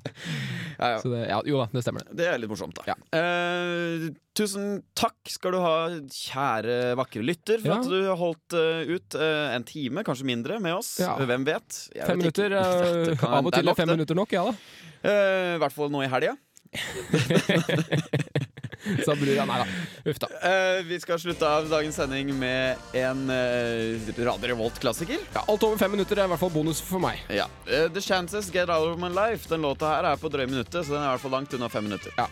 Ja, 0.80 0.94
ja. 0.94 1.02
Så 1.04 1.12
det, 1.12 1.26
ja, 1.28 1.42
jo 1.52 1.60
da, 1.60 1.66
det 1.76 1.84
stemmer. 1.84 2.08
det. 2.08 2.16
Det 2.22 2.30
er 2.32 2.40
litt 2.40 2.52
morsomt, 2.54 2.80
da. 2.80 2.86
Ja. 2.94 2.96
Eh, 3.20 4.08
tusen 4.40 4.80
takk 4.98 5.20
skal 5.36 5.54
du 5.54 5.60
ha, 5.64 5.74
kjære 6.08 6.78
vakre 7.00 7.22
lytter, 7.28 7.60
for 7.66 7.76
at 7.82 7.92
du 7.92 8.00
har 8.08 8.16
holdt 8.24 8.56
eh, 8.58 8.96
ut 8.96 9.20
eh, 9.20 9.52
en 9.58 9.68
time, 9.68 10.08
kanskje 10.08 10.26
mindre, 10.32 10.62
med 10.64 10.80
oss. 10.80 10.96
Hvem 11.04 11.44
vet? 11.52 11.84
Jeg 12.00 12.08
Fem 12.08 12.24
vet 12.24 12.40
minutter. 12.40 13.16
kan- 13.20 13.38
av 13.42 13.52
og 13.52 13.60
til 13.60 13.68
er 13.68 13.76
fem 13.84 13.92
det. 13.92 14.00
minutter 14.00 14.16
nok, 14.24 14.32
ja 14.40 14.48
da. 14.48 14.56
I 15.04 15.60
hvert 15.60 15.76
fall 15.76 15.92
nå 15.92 16.00
i 16.08 16.10
helga. 16.16 16.38
Sa 19.06 19.16
brura. 19.16 19.46
Nei 19.46 19.60
da. 19.62 19.68
Uff 20.12 20.20
da. 20.20 20.30
Eh, 20.50 20.84
vi 20.88 21.00
skal 21.00 21.20
slutte 21.20 21.48
av 21.48 21.70
dagens 21.70 21.96
sending 21.96 22.34
med 22.40 22.76
en 22.94 23.30
eh, 23.30 23.96
uh, 23.96 24.24
Radio 24.26 24.54
Revolt-klassiker. 24.54 25.24
Ja, 25.34 25.46
alt 25.48 25.64
over 25.64 25.80
fem 25.80 25.92
minutter 25.96 26.20
er 26.20 26.28
i 26.28 26.34
hvert 26.34 26.44
fall 26.44 26.54
bonus 26.54 26.82
for 26.84 27.04
meg. 27.04 27.22
Ja. 27.32 27.48
Eh, 27.68 27.88
The 27.94 28.04
Chances 28.04 28.52
Get 28.54 28.70
Out 28.70 28.96
of 28.96 29.00
My 29.02 29.12
Life. 29.14 29.48
Den 29.50 29.64
låta 29.64 29.96
her 29.96 30.12
er 30.12 30.20
på 30.20 30.32
drøye 30.32 30.50
minuttet, 30.52 30.84
så 30.84 30.96
den 30.96 31.02
er 31.02 31.12
i 31.12 31.16
hvert 31.16 31.24
fall 31.24 31.38
langt 31.38 31.56
unna 31.56 31.72
fem 31.72 31.88
minutter. 31.88 32.12
Ja. 32.20 32.28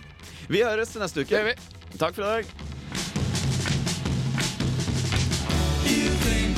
Vi 0.52 0.64
høres 0.66 0.92
til 0.92 1.04
neste 1.04 1.24
uke. 1.24 1.56
Takk 1.98 2.16
for 2.16 2.26
i 2.26 2.42
dag. 2.42 2.46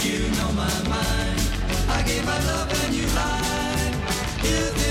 You 0.03 0.19
know 0.35 0.51
my 0.51 0.69
mind. 0.89 1.39
I 1.89 2.03
gave 2.05 2.25
my 2.25 2.37
love 2.45 2.69
and 2.85 2.93
you 2.93 3.05
lied. 3.15 3.93
You 4.43 4.57
think 4.75 4.82